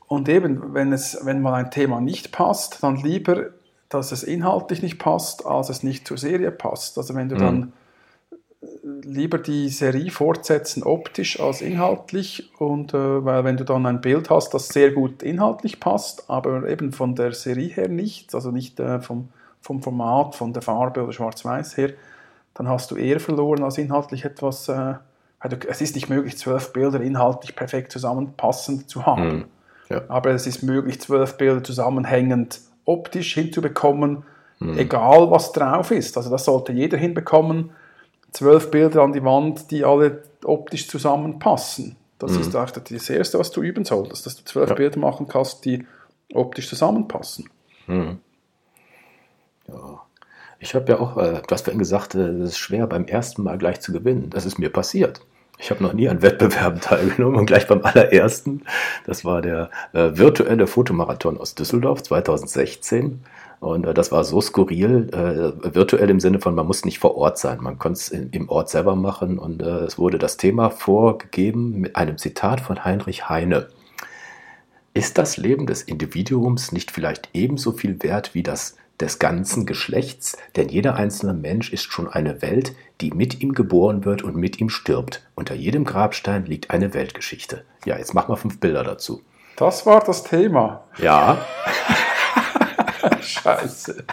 Und 0.06 0.28
eben, 0.28 0.74
wenn, 0.74 0.92
es, 0.92 1.18
wenn 1.24 1.42
mal 1.42 1.54
ein 1.54 1.70
Thema 1.70 2.00
nicht 2.00 2.30
passt, 2.30 2.82
dann 2.82 2.96
lieber, 2.96 3.50
dass 3.88 4.12
es 4.12 4.22
inhaltlich 4.22 4.82
nicht 4.82 4.98
passt, 4.98 5.46
als 5.46 5.70
es 5.70 5.82
nicht 5.82 6.06
zur 6.06 6.18
Serie 6.18 6.50
passt. 6.50 6.98
Also 6.98 7.14
wenn 7.14 7.28
du 7.28 7.36
mhm. 7.36 7.40
dann 7.40 7.72
äh, 8.60 8.66
lieber 9.02 9.38
die 9.38 9.68
Serie 9.70 10.10
fortsetzen 10.10 10.82
optisch 10.82 11.40
als 11.40 11.62
inhaltlich 11.62 12.52
und 12.58 12.92
äh, 12.92 13.24
weil 13.24 13.44
wenn 13.44 13.56
du 13.56 13.64
dann 13.64 13.86
ein 13.86 14.00
Bild 14.00 14.30
hast, 14.30 14.52
das 14.52 14.68
sehr 14.68 14.92
gut 14.92 15.22
inhaltlich 15.22 15.80
passt, 15.80 16.28
aber 16.28 16.68
eben 16.68 16.92
von 16.92 17.14
der 17.14 17.32
Serie 17.32 17.68
her 17.68 17.88
nicht, 17.88 18.34
also 18.34 18.50
nicht 18.50 18.78
äh, 18.80 19.00
vom 19.00 19.30
vom 19.64 19.82
Format, 19.82 20.34
von 20.34 20.52
der 20.52 20.62
Farbe 20.62 21.02
oder 21.02 21.12
Schwarz-Weiß 21.12 21.78
her, 21.78 21.94
dann 22.52 22.68
hast 22.68 22.90
du 22.90 22.96
eher 22.96 23.18
verloren 23.18 23.64
als 23.64 23.78
inhaltlich 23.78 24.24
etwas. 24.24 24.68
Äh, 24.68 24.94
es 25.68 25.80
ist 25.80 25.94
nicht 25.94 26.08
möglich, 26.08 26.38
zwölf 26.38 26.72
Bilder 26.72 27.00
inhaltlich 27.00 27.56
perfekt 27.56 27.90
zusammenpassend 27.90 28.88
zu 28.88 29.06
haben. 29.06 29.28
Mhm. 29.28 29.44
Ja. 29.88 30.02
Aber 30.08 30.30
es 30.30 30.46
ist 30.46 30.62
möglich, 30.62 31.00
zwölf 31.00 31.36
Bilder 31.36 31.64
zusammenhängend 31.64 32.60
optisch 32.84 33.34
hinzubekommen, 33.34 34.24
mhm. 34.58 34.78
egal 34.78 35.30
was 35.30 35.52
drauf 35.52 35.90
ist. 35.90 36.16
Also 36.16 36.30
das 36.30 36.44
sollte 36.44 36.72
jeder 36.72 36.98
hinbekommen. 36.98 37.70
Zwölf 38.32 38.70
Bilder 38.70 39.02
an 39.02 39.12
die 39.12 39.24
Wand, 39.24 39.70
die 39.70 39.84
alle 39.84 40.22
optisch 40.44 40.88
zusammenpassen. 40.88 41.96
Das 42.18 42.32
mhm. 42.32 42.40
ist 42.40 42.54
eigentlich 42.56 43.00
das 43.00 43.10
Erste, 43.10 43.38
was 43.38 43.50
du 43.50 43.62
üben 43.62 43.84
solltest, 43.84 44.26
dass 44.26 44.36
du 44.36 44.44
zwölf 44.44 44.70
ja. 44.70 44.76
Bilder 44.76 44.98
machen 44.98 45.26
kannst, 45.26 45.64
die 45.64 45.86
optisch 46.34 46.68
zusammenpassen. 46.68 47.48
Mhm. 47.86 48.18
Ja. 49.68 50.02
Ich 50.58 50.74
habe 50.74 50.92
ja 50.92 50.98
auch, 50.98 51.16
äh, 51.18 51.42
du 51.46 51.50
hast 51.50 51.64
vorhin 51.64 51.78
gesagt, 51.78 52.14
äh, 52.14 52.28
es 52.28 52.50
ist 52.50 52.58
schwer 52.58 52.86
beim 52.86 53.04
ersten 53.04 53.42
Mal 53.42 53.58
gleich 53.58 53.80
zu 53.80 53.92
gewinnen. 53.92 54.30
Das 54.30 54.46
ist 54.46 54.58
mir 54.58 54.70
passiert. 54.70 55.20
Ich 55.58 55.70
habe 55.70 55.82
noch 55.82 55.92
nie 55.92 56.08
an 56.08 56.22
Wettbewerben 56.22 56.80
teilgenommen 56.80 57.36
und 57.38 57.46
gleich 57.46 57.66
beim 57.66 57.82
allerersten, 57.82 58.62
das 59.06 59.24
war 59.24 59.40
der 59.40 59.70
äh, 59.92 60.10
virtuelle 60.14 60.66
Fotomarathon 60.66 61.38
aus 61.38 61.54
Düsseldorf 61.54 62.02
2016. 62.02 63.20
Und 63.60 63.86
äh, 63.86 63.94
das 63.94 64.12
war 64.12 64.24
so 64.24 64.40
skurril, 64.40 65.08
äh, 65.12 65.74
virtuell 65.74 66.10
im 66.10 66.20
Sinne 66.20 66.40
von, 66.40 66.54
man 66.54 66.66
muss 66.66 66.84
nicht 66.84 66.98
vor 66.98 67.16
Ort 67.16 67.38
sein, 67.38 67.58
man 67.60 67.78
konnte 67.78 67.98
es 67.98 68.08
im 68.10 68.48
Ort 68.48 68.68
selber 68.68 68.96
machen. 68.96 69.38
Und 69.38 69.62
äh, 69.62 69.84
es 69.84 69.98
wurde 69.98 70.18
das 70.18 70.36
Thema 70.36 70.70
vorgegeben 70.70 71.80
mit 71.80 71.96
einem 71.96 72.18
Zitat 72.18 72.60
von 72.60 72.84
Heinrich 72.84 73.28
Heine. 73.28 73.68
Ist 74.92 75.18
das 75.18 75.36
Leben 75.36 75.66
des 75.66 75.82
Individuums 75.82 76.72
nicht 76.72 76.90
vielleicht 76.90 77.30
ebenso 77.32 77.72
viel 77.72 78.02
wert 78.02 78.34
wie 78.34 78.42
das 78.42 78.76
des 79.00 79.18
ganzen 79.18 79.66
Geschlechts, 79.66 80.36
denn 80.56 80.68
jeder 80.68 80.94
einzelne 80.96 81.34
Mensch 81.34 81.72
ist 81.72 81.92
schon 81.92 82.08
eine 82.08 82.42
Welt, 82.42 82.74
die 83.00 83.10
mit 83.10 83.40
ihm 83.40 83.52
geboren 83.52 84.04
wird 84.04 84.22
und 84.22 84.36
mit 84.36 84.60
ihm 84.60 84.70
stirbt. 84.70 85.22
Unter 85.34 85.54
jedem 85.54 85.84
Grabstein 85.84 86.46
liegt 86.46 86.70
eine 86.70 86.94
Weltgeschichte. 86.94 87.64
Ja, 87.84 87.98
jetzt 87.98 88.14
mach 88.14 88.28
mal 88.28 88.36
fünf 88.36 88.60
Bilder 88.60 88.84
dazu. 88.84 89.22
Das 89.56 89.86
war 89.86 90.00
das 90.00 90.24
Thema. 90.24 90.84
Ja. 90.98 91.44
Scheiße. 93.20 94.04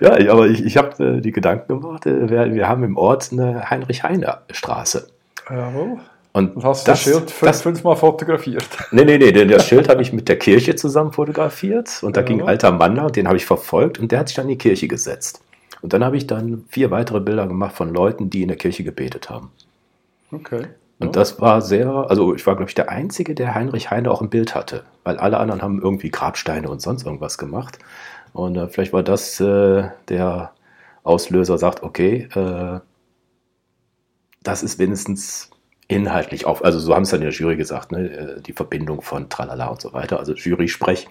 Ja, 0.00 0.32
aber 0.32 0.46
ich, 0.46 0.64
ich 0.64 0.76
habe 0.76 1.04
äh, 1.04 1.20
die 1.20 1.30
Gedanken 1.30 1.80
gemacht, 1.80 2.06
äh, 2.06 2.28
wir, 2.28 2.52
wir, 2.52 2.68
haben 2.68 2.82
im 2.82 2.96
Ort 2.96 3.30
eine 3.30 3.70
Heinrich-Heine-Straße. 3.70 5.08
Jawohl. 5.48 6.00
Und, 6.34 6.56
Und 6.56 6.64
hast 6.64 6.88
das, 6.88 7.04
das 7.04 7.12
Schild 7.12 7.30
fünf, 7.30 7.40
das, 7.40 7.62
fünfmal 7.62 7.96
fotografiert? 7.96 8.66
Nee, 8.90 9.04
nee, 9.04 9.18
nee, 9.18 9.32
das 9.32 9.66
Schild 9.66 9.88
habe 9.88 10.00
ich 10.00 10.12
mit 10.12 10.28
der 10.28 10.38
Kirche 10.38 10.74
zusammen 10.74 11.12
fotografiert 11.12 12.02
und 12.02 12.16
da 12.16 12.20
ja. 12.20 12.26
ging 12.26 12.40
ein 12.40 12.48
alter 12.48 12.72
Mann 12.72 12.96
da 12.96 13.04
und 13.06 13.16
den 13.16 13.26
habe 13.28 13.36
ich 13.36 13.44
verfolgt 13.44 13.98
und 13.98 14.10
der 14.10 14.20
hat 14.20 14.28
sich 14.28 14.36
dann 14.36 14.46
in 14.46 14.50
die 14.50 14.58
Kirche 14.58 14.88
gesetzt. 14.88 15.42
Und 15.82 15.92
dann 15.92 16.04
habe 16.04 16.16
ich 16.16 16.26
dann 16.26 16.64
vier 16.68 16.90
weitere 16.90 17.20
Bilder 17.20 17.46
gemacht 17.46 17.74
von 17.74 17.92
Leuten, 17.92 18.30
die 18.30 18.42
in 18.42 18.48
der 18.48 18.56
Kirche 18.56 18.84
gebetet 18.84 19.28
haben. 19.28 19.50
Okay. 20.30 20.66
Und 21.00 21.16
das 21.16 21.40
war 21.40 21.60
sehr, 21.60 21.88
also 21.88 22.34
ich 22.34 22.46
war, 22.46 22.54
glaube 22.54 22.70
ich, 22.70 22.76
der 22.76 22.88
Einzige, 22.88 23.34
der 23.34 23.54
Heinrich 23.54 23.90
Heine 23.90 24.10
auch 24.10 24.22
im 24.22 24.30
Bild 24.30 24.54
hatte, 24.54 24.84
weil 25.02 25.16
alle 25.18 25.38
anderen 25.38 25.60
haben 25.60 25.82
irgendwie 25.82 26.10
Grabsteine 26.10 26.70
und 26.70 26.80
sonst 26.80 27.04
irgendwas 27.04 27.38
gemacht. 27.38 27.78
Und 28.32 28.56
äh, 28.56 28.68
vielleicht 28.68 28.92
war 28.92 29.02
das 29.02 29.40
äh, 29.40 29.88
der 30.08 30.52
Auslöser, 31.02 31.58
sagt, 31.58 31.82
okay, 31.82 32.28
äh, 32.34 32.80
das 34.44 34.62
ist 34.62 34.78
wenigstens 34.78 35.50
inhaltlich 35.92 36.46
auf, 36.46 36.64
also 36.64 36.78
so 36.78 36.94
haben 36.94 37.02
es 37.02 37.10
dann 37.10 37.20
in 37.20 37.28
der 37.28 37.34
Jury 37.34 37.56
gesagt, 37.56 37.92
ne, 37.92 38.10
äh, 38.10 38.40
die 38.40 38.52
Verbindung 38.52 39.02
von 39.02 39.28
Tralala 39.28 39.66
und 39.66 39.80
so 39.80 39.92
weiter, 39.92 40.18
also 40.18 40.34
Jury-Sprech. 40.34 41.08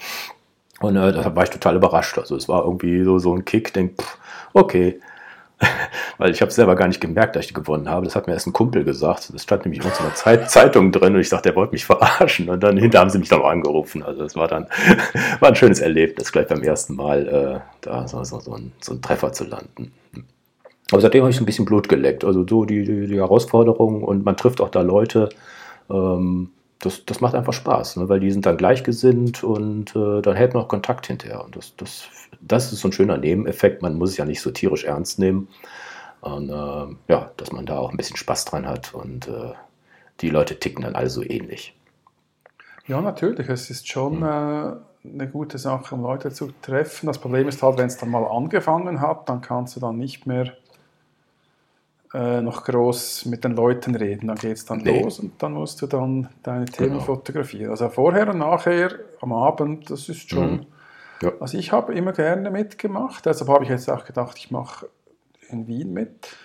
Und 0.81 0.95
äh, 0.95 1.11
da 1.11 1.35
war 1.35 1.43
ich 1.43 1.49
total 1.49 1.75
überrascht. 1.75 2.17
Also 2.17 2.35
es 2.35 2.49
war 2.49 2.63
irgendwie 2.65 3.03
so, 3.03 3.19
so 3.19 3.35
ein 3.35 3.45
Kick, 3.45 3.73
denk, 3.73 4.01
pff, 4.01 4.17
okay. 4.53 4.99
Weil 6.17 6.31
ich 6.31 6.41
habe 6.41 6.51
selber 6.51 6.75
gar 6.75 6.87
nicht 6.87 6.99
gemerkt, 6.99 7.35
dass 7.35 7.45
ich 7.45 7.53
gewonnen 7.53 7.87
habe. 7.87 8.05
Das 8.05 8.15
hat 8.15 8.25
mir 8.25 8.33
erst 8.33 8.47
ein 8.47 8.53
Kumpel 8.53 8.83
gesagt. 8.83 9.31
Das 9.31 9.43
stand 9.43 9.65
nämlich 9.65 9.81
in 9.81 9.87
unserer 9.87 10.13
Zeit, 10.15 10.49
Zeitung 10.49 10.91
drin 10.91 11.13
und 11.13 11.21
ich 11.21 11.29
dachte, 11.29 11.49
der 11.49 11.55
wollte 11.55 11.73
mich 11.73 11.85
verarschen. 11.85 12.49
Und 12.49 12.61
dann 12.61 12.77
hinterher 12.77 13.01
haben 13.01 13.11
sie 13.11 13.19
mich 13.19 13.29
dann 13.29 13.41
auch 13.41 13.49
angerufen. 13.49 14.01
Also 14.01 14.23
es 14.23 14.35
war 14.35 14.47
dann 14.47 14.67
war 15.39 15.49
ein 15.49 15.55
schönes 15.55 15.79
Erlebnis, 15.79 16.31
gleich 16.31 16.47
beim 16.47 16.63
ersten 16.63 16.95
Mal 16.95 17.27
äh, 17.27 17.59
da 17.81 18.07
so, 18.07 18.23
so, 18.23 18.39
so, 18.39 18.55
ein, 18.55 18.71
so 18.81 18.93
einen 18.93 19.01
Treffer 19.01 19.33
zu 19.33 19.43
landen. 19.43 19.93
Aber 20.91 21.01
seitdem 21.01 21.23
habe 21.23 21.31
ich 21.31 21.39
ein 21.39 21.45
bisschen 21.45 21.65
Blut 21.65 21.89
geleckt. 21.89 22.23
Also 22.25 22.45
so 22.47 22.65
die, 22.65 22.83
die, 22.83 23.07
die 23.07 23.15
Herausforderung 23.15 24.03
und 24.03 24.25
man 24.25 24.37
trifft 24.37 24.61
auch 24.61 24.69
da 24.69 24.81
Leute. 24.81 25.29
Ähm, 25.89 26.51
das, 26.79 27.05
das 27.05 27.21
macht 27.21 27.35
einfach 27.35 27.53
Spaß, 27.53 27.97
ne? 27.97 28.09
weil 28.09 28.19
die 28.19 28.31
sind 28.31 28.45
dann 28.45 28.57
gleichgesinnt 28.57 29.43
und 29.43 29.95
äh, 29.95 30.21
dann 30.21 30.35
hält 30.35 30.53
man 30.53 30.63
auch 30.63 30.67
Kontakt 30.67 31.07
hinterher. 31.07 31.43
Und 31.43 31.55
das, 31.55 31.75
das, 31.75 32.07
das 32.41 32.73
ist 32.73 32.81
so 32.81 32.87
ein 32.87 32.91
schöner 32.91 33.17
Nebeneffekt. 33.17 33.81
Man 33.81 33.97
muss 33.97 34.11
es 34.11 34.17
ja 34.17 34.25
nicht 34.25 34.41
so 34.41 34.51
tierisch 34.51 34.83
ernst 34.83 35.19
nehmen. 35.19 35.47
Und 36.21 36.49
äh, 36.49 36.95
ja, 37.07 37.31
dass 37.37 37.51
man 37.51 37.65
da 37.65 37.77
auch 37.77 37.91
ein 37.91 37.97
bisschen 37.97 38.17
Spaß 38.17 38.45
dran 38.45 38.67
hat 38.67 38.93
und 38.93 39.27
äh, 39.27 39.53
die 40.21 40.29
Leute 40.29 40.59
ticken 40.59 40.83
dann 40.83 40.95
alle 40.95 41.09
so 41.09 41.23
ähnlich. 41.23 41.75
Ja, 42.87 43.01
natürlich. 43.01 43.47
Es 43.49 43.69
ist 43.69 43.87
schon 43.87 44.17
mhm. 44.17 44.23
eine 44.23 45.29
gute 45.31 45.57
Sache, 45.57 45.95
um 45.95 46.01
Leute 46.01 46.31
zu 46.31 46.51
treffen. 46.61 47.07
Das 47.07 47.19
Problem 47.19 47.47
ist 47.47 47.63
halt, 47.63 47.77
wenn 47.77 47.87
es 47.87 47.97
dann 47.97 48.09
mal 48.09 48.25
angefangen 48.25 49.01
hat, 49.01 49.29
dann 49.29 49.41
kannst 49.41 49.75
du 49.75 49.79
dann 49.79 49.97
nicht 49.97 50.27
mehr 50.27 50.53
äh, 52.13 52.41
noch 52.41 52.63
groß 52.63 53.25
mit 53.25 53.43
den 53.43 53.55
Leuten 53.55 53.95
reden. 53.95 54.27
Dann 54.27 54.37
geht 54.37 54.57
es 54.57 54.65
dann 54.65 54.79
nee. 54.79 55.01
los 55.01 55.19
und 55.19 55.41
dann 55.41 55.53
musst 55.53 55.81
du 55.81 55.87
dann 55.87 56.29
deine 56.43 56.65
Themen 56.65 56.91
genau. 56.91 57.03
fotografieren. 57.03 57.71
Also 57.71 57.89
vorher 57.89 58.27
und 58.29 58.39
nachher 58.39 58.91
am 59.21 59.31
Abend, 59.31 59.89
das 59.89 60.09
ist 60.09 60.29
schon. 60.29 60.51
Mhm. 60.51 60.65
Ja. 61.21 61.31
Also 61.39 61.57
ich 61.57 61.71
habe 61.71 61.93
immer 61.93 62.13
gerne 62.13 62.49
mitgemacht. 62.49 63.25
Deshalb 63.25 63.49
habe 63.49 63.63
ich 63.63 63.69
jetzt 63.69 63.89
auch 63.89 64.05
gedacht, 64.05 64.37
ich 64.37 64.51
mache 64.51 64.89
in 65.49 65.67
Wien 65.67 65.93
mit. 65.93 66.35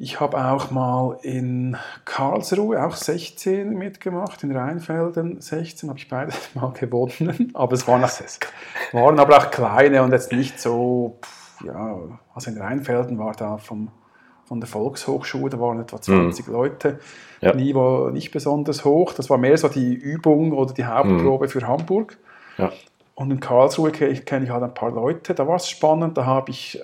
Ich 0.00 0.20
habe 0.20 0.36
auch 0.44 0.70
mal 0.70 1.18
in 1.22 1.76
Karlsruhe 2.04 2.84
auch 2.84 2.94
16 2.94 3.70
mitgemacht, 3.70 4.44
in 4.44 4.56
Rheinfelden 4.56 5.40
16 5.40 5.88
habe 5.88 5.98
ich 5.98 6.08
beides 6.08 6.36
mal 6.54 6.72
gewonnen, 6.72 7.50
aber 7.54 7.72
es 7.72 7.88
waren, 7.88 8.02
waren 8.02 9.18
aber 9.18 9.38
auch 9.38 9.50
kleine 9.50 10.04
und 10.04 10.12
jetzt 10.12 10.30
nicht 10.30 10.60
so, 10.60 11.18
ja, 11.64 11.98
also 12.32 12.50
in 12.50 12.58
Rheinfelden 12.58 13.18
war 13.18 13.32
da 13.32 13.58
vom 13.58 13.90
von 14.48 14.60
der 14.60 14.68
Volkshochschule, 14.68 15.50
da 15.50 15.60
waren 15.60 15.80
etwa 15.80 16.00
20 16.00 16.46
mhm. 16.46 16.52
Leute, 16.52 16.98
ja. 17.40 17.54
Niveau 17.54 18.08
nicht 18.08 18.32
besonders 18.32 18.84
hoch. 18.84 19.12
Das 19.12 19.30
war 19.30 19.38
mehr 19.38 19.56
so 19.58 19.68
die 19.68 19.94
Übung 19.94 20.52
oder 20.52 20.72
die 20.72 20.84
Hauptprobe 20.84 21.46
mhm. 21.46 21.50
für 21.50 21.68
Hamburg. 21.68 22.16
Ja. 22.56 22.72
Und 23.14 23.30
in 23.30 23.40
Karlsruhe 23.40 23.92
kenne 23.92 24.44
ich 24.44 24.50
halt 24.50 24.62
ein 24.62 24.74
paar 24.74 24.90
Leute, 24.90 25.34
da 25.34 25.46
war 25.46 25.56
es 25.56 25.68
spannend, 25.68 26.16
da 26.16 26.24
habe 26.24 26.50
ich 26.50 26.80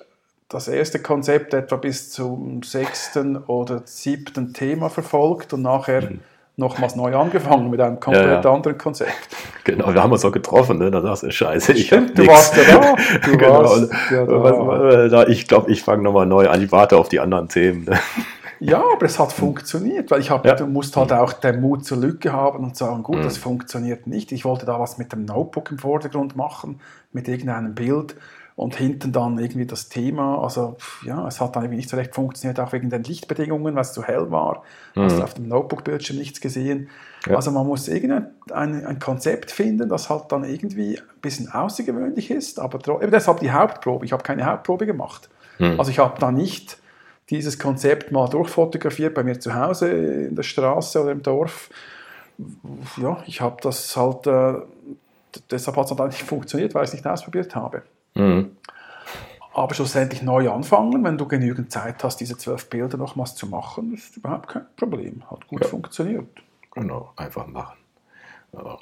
das 0.49 0.67
erste 0.67 0.99
Konzept 0.99 1.53
etwa 1.53 1.77
bis 1.77 2.11
zum 2.11 2.61
sechsten 2.61 3.37
oder 3.37 3.81
siebten 3.85 4.53
Thema 4.53 4.89
verfolgt 4.89 5.53
und 5.53 5.63
nachher 5.63 6.11
mhm 6.11 6.19
nochmals 6.57 6.95
neu 6.95 7.15
angefangen 7.15 7.69
mit 7.69 7.81
einem 7.81 7.99
komplett 7.99 8.25
ja, 8.25 8.41
ja. 8.41 8.53
anderen 8.53 8.77
Konzept. 8.77 9.11
Genau, 9.65 9.91
wir 9.91 10.03
haben 10.03 10.11
uns 10.11 10.23
auch 10.23 10.31
getroffen, 10.31 10.77
ne? 10.77 10.91
da 10.91 11.01
sagst 11.01 11.23
du, 11.23 11.31
scheiße, 11.31 11.73
ich 11.73 11.87
Stimmt, 11.87 12.15
du 12.15 12.21
nix. 12.21 12.33
warst 12.35 12.55
ja 12.55 12.63
da. 12.65 12.95
Du 13.25 13.35
genau. 13.35 13.63
warst 13.63 14.11
ja 14.11 15.07
da. 15.07 15.27
Ich 15.27 15.47
glaube, 15.47 15.71
ich 15.71 15.81
fange 15.81 16.03
nochmal 16.03 16.27
neu 16.27 16.47
an, 16.47 16.61
ich 16.61 16.71
warte 16.71 16.97
auf 16.97 17.09
die 17.09 17.19
anderen 17.19 17.49
Themen. 17.49 17.85
Ne? 17.85 17.97
Ja, 18.61 18.81
aber 18.93 19.05
es 19.05 19.19
hat 19.19 19.33
funktioniert, 19.33 20.09
weil 20.11 20.21
ich 20.21 20.29
habe, 20.29 20.47
ja. 20.47 20.55
du 20.55 20.65
musst 20.65 20.95
halt 20.95 21.11
auch 21.11 21.33
den 21.33 21.59
Mut 21.59 21.85
zur 21.85 21.97
Lücke 21.97 22.31
haben 22.31 22.63
und 22.63 22.77
sagen, 22.77 23.03
gut, 23.03 23.17
mhm. 23.17 23.23
das 23.23 23.37
funktioniert 23.37 24.07
nicht. 24.07 24.31
Ich 24.31 24.45
wollte 24.45 24.65
da 24.65 24.79
was 24.79 24.97
mit 24.97 25.11
dem 25.11 25.25
Notebook 25.25 25.71
im 25.71 25.77
Vordergrund 25.77 26.37
machen, 26.37 26.79
mit 27.11 27.27
irgendeinem 27.27 27.75
Bild 27.75 28.15
und 28.55 28.75
hinten 28.75 29.11
dann 29.11 29.37
irgendwie 29.37 29.65
das 29.65 29.89
Thema, 29.89 30.41
also 30.41 30.77
ja, 31.03 31.27
es 31.27 31.41
hat 31.41 31.55
dann 31.55 31.63
irgendwie 31.63 31.77
nicht 31.77 31.89
so 31.89 31.97
recht 31.97 32.15
funktioniert, 32.15 32.59
auch 32.59 32.71
wegen 32.71 32.89
den 32.89 33.03
Lichtbedingungen, 33.03 33.75
weil 33.75 33.81
es 33.81 33.91
zu 33.91 34.01
hell 34.03 34.31
war, 34.31 34.63
mhm. 34.95 35.01
hast 35.03 35.17
du 35.17 35.23
auf 35.23 35.33
dem 35.33 35.49
Notebook-Bildschirm 35.49 36.17
nichts 36.17 36.39
gesehen. 36.39 36.89
Ja. 37.27 37.35
Also 37.35 37.51
man 37.51 37.67
muss 37.67 37.87
irgendein 37.89 38.27
ein, 38.51 38.85
ein, 38.85 38.99
Konzept 38.99 39.51
finden, 39.51 39.89
das 39.89 40.09
halt 40.09 40.31
dann 40.31 40.45
irgendwie 40.45 40.97
ein 40.99 41.21
bisschen 41.21 41.51
außergewöhnlich 41.51 42.31
ist, 42.31 42.59
aber 42.59 42.79
eben 43.01 43.11
deshalb 43.11 43.41
die 43.41 43.51
Hauptprobe. 43.51 44.05
Ich 44.05 44.13
habe 44.13 44.23
keine 44.23 44.45
Hauptprobe 44.45 44.85
gemacht. 44.85 45.29
Mhm. 45.59 45.77
Also 45.77 45.91
ich 45.91 45.99
habe 45.99 46.17
da 46.19 46.31
nicht 46.31 46.77
dieses 47.29 47.59
Konzept 47.59 48.11
mal 48.11 48.29
durchfotografiert 48.29 49.15
bei 49.15 49.23
mir 49.23 49.37
zu 49.39 49.53
Hause 49.53 49.89
in 49.89 50.35
der 50.35 50.43
Straße 50.43 51.01
oder 51.01 51.11
im 51.11 51.23
Dorf. 51.23 51.69
Ja, 53.01 53.21
ich 53.25 53.41
habe 53.41 53.57
das 53.61 53.97
halt, 53.97 54.27
äh, 54.27 54.61
deshalb 55.49 55.75
hat 55.75 55.89
es 55.89 55.97
dann 55.97 56.07
nicht 56.07 56.23
funktioniert, 56.23 56.73
weil 56.73 56.83
ich 56.83 56.89
es 56.89 56.93
nicht 56.93 57.07
ausprobiert 57.07 57.55
habe. 57.55 57.81
Mhm. 58.15 58.57
Aber 59.53 59.73
schlussendlich 59.73 60.21
neu 60.21 60.51
anfangen, 60.51 61.03
wenn 61.03 61.17
du 61.17 61.27
genügend 61.27 61.71
Zeit 61.71 62.03
hast, 62.03 62.17
diese 62.17 62.37
zwölf 62.37 62.69
Bilder 62.69 62.97
nochmals 62.97 63.35
zu 63.35 63.47
machen, 63.47 63.93
ist 63.93 64.17
überhaupt 64.17 64.49
kein 64.49 64.65
Problem. 64.75 65.23
Hat 65.31 65.47
gut 65.47 65.61
ja. 65.61 65.67
funktioniert. 65.69 66.27
Genau, 66.71 67.13
einfach 67.15 67.47
machen. 67.47 67.77
Ja. 68.51 68.77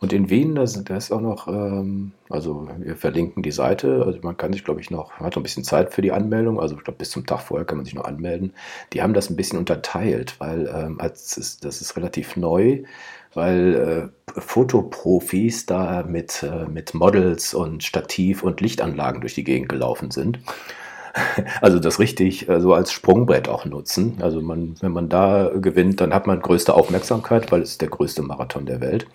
Und 0.00 0.12
in 0.12 0.28
Wien, 0.28 0.54
da 0.54 0.62
ist 0.62 1.10
auch 1.10 1.20
noch, 1.20 1.48
ähm, 1.48 2.12
also 2.28 2.68
wir 2.78 2.96
verlinken 2.96 3.42
die 3.42 3.50
Seite, 3.50 4.02
also 4.04 4.18
man 4.22 4.36
kann 4.36 4.52
sich, 4.52 4.64
glaube 4.64 4.80
ich, 4.80 4.90
noch, 4.90 5.10
man 5.18 5.26
hat 5.26 5.36
noch 5.36 5.40
ein 5.40 5.42
bisschen 5.42 5.64
Zeit 5.64 5.94
für 5.94 6.02
die 6.02 6.12
Anmeldung, 6.12 6.60
also 6.60 6.76
ich 6.76 6.84
glaube, 6.84 6.98
bis 6.98 7.10
zum 7.10 7.24
Tag 7.24 7.40
vorher 7.40 7.66
kann 7.66 7.78
man 7.78 7.86
sich 7.86 7.94
noch 7.94 8.04
anmelden. 8.04 8.52
Die 8.92 9.02
haben 9.02 9.14
das 9.14 9.30
ein 9.30 9.36
bisschen 9.36 9.58
unterteilt, 9.58 10.36
weil 10.38 10.70
ähm, 10.74 11.00
als 11.00 11.36
ist, 11.36 11.64
das 11.64 11.80
ist 11.80 11.96
relativ 11.96 12.36
neu 12.36 12.82
weil 13.36 14.10
äh, 14.34 14.40
Fotoprofis 14.40 15.66
da 15.66 16.02
mit, 16.02 16.42
äh, 16.42 16.66
mit 16.66 16.94
Models 16.94 17.54
und 17.54 17.84
Stativ 17.84 18.42
und 18.42 18.60
Lichtanlagen 18.60 19.20
durch 19.20 19.34
die 19.34 19.44
Gegend 19.44 19.68
gelaufen 19.68 20.10
sind. 20.10 20.40
Also 21.62 21.78
das 21.78 21.98
richtig 21.98 22.46
äh, 22.46 22.60
so 22.60 22.74
als 22.74 22.92
Sprungbrett 22.92 23.48
auch 23.48 23.64
nutzen. 23.64 24.18
Also 24.20 24.42
man, 24.42 24.74
wenn 24.82 24.92
man 24.92 25.08
da 25.08 25.50
gewinnt, 25.54 26.02
dann 26.02 26.12
hat 26.12 26.26
man 26.26 26.42
größte 26.42 26.74
Aufmerksamkeit, 26.74 27.50
weil 27.50 27.62
es 27.62 27.70
ist 27.70 27.80
der 27.80 27.88
größte 27.88 28.20
Marathon 28.20 28.66
der 28.66 28.82
Welt. 28.82 29.06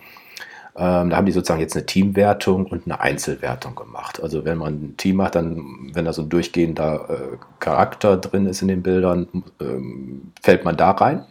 Ähm, 0.76 1.10
da 1.10 1.18
haben 1.18 1.26
die 1.26 1.32
sozusagen 1.32 1.60
jetzt 1.62 1.76
eine 1.76 1.86
Teamwertung 1.86 2.66
und 2.66 2.86
eine 2.86 3.00
Einzelwertung 3.02 3.76
gemacht. 3.76 4.22
Also 4.22 4.46
wenn 4.46 4.58
man 4.58 4.74
ein 4.74 4.98
Team 4.98 5.18
macht, 5.18 5.36
dann, 5.36 5.92
wenn 5.94 6.06
da 6.06 6.14
so 6.14 6.22
ein 6.24 6.30
durchgehender 6.30 7.10
äh, 7.10 7.38
Charakter 7.60 8.18
drin 8.18 8.46
ist 8.48 8.62
in 8.62 8.70
den 8.70 8.82
Bildern, 8.84 9.28
ähm, 9.60 10.32
fällt 10.42 10.64
man 10.66 10.78
da 10.78 10.92
rein. 10.92 11.26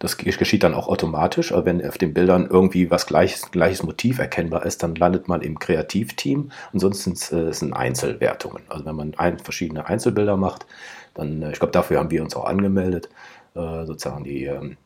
Das 0.00 0.16
geschieht 0.16 0.62
dann 0.62 0.74
auch 0.74 0.86
automatisch. 0.88 1.52
Aber 1.52 1.64
wenn 1.66 1.84
auf 1.86 1.98
den 1.98 2.14
Bildern 2.14 2.46
irgendwie 2.48 2.90
was 2.90 3.06
gleiches, 3.06 3.50
gleiches 3.50 3.82
Motiv 3.82 4.20
erkennbar 4.20 4.64
ist, 4.64 4.82
dann 4.84 4.94
landet 4.94 5.26
man 5.26 5.42
im 5.42 5.58
Kreativteam. 5.58 6.52
Ansonsten 6.72 7.12
äh, 7.34 7.52
sind 7.52 7.72
Einzelwertungen. 7.72 8.62
Also 8.68 8.84
wenn 8.84 8.94
man 8.94 9.14
ein, 9.16 9.38
verschiedene 9.40 9.86
Einzelbilder 9.86 10.36
macht, 10.36 10.66
dann, 11.14 11.42
äh, 11.42 11.50
ich 11.52 11.58
glaube, 11.58 11.72
dafür 11.72 11.98
haben 11.98 12.10
wir 12.10 12.22
uns 12.22 12.36
auch 12.36 12.44
angemeldet. 12.44 13.08
äh, 13.54 13.86
sozusagen 13.86 14.24
die, 14.24 14.44
ähm, 14.44 14.76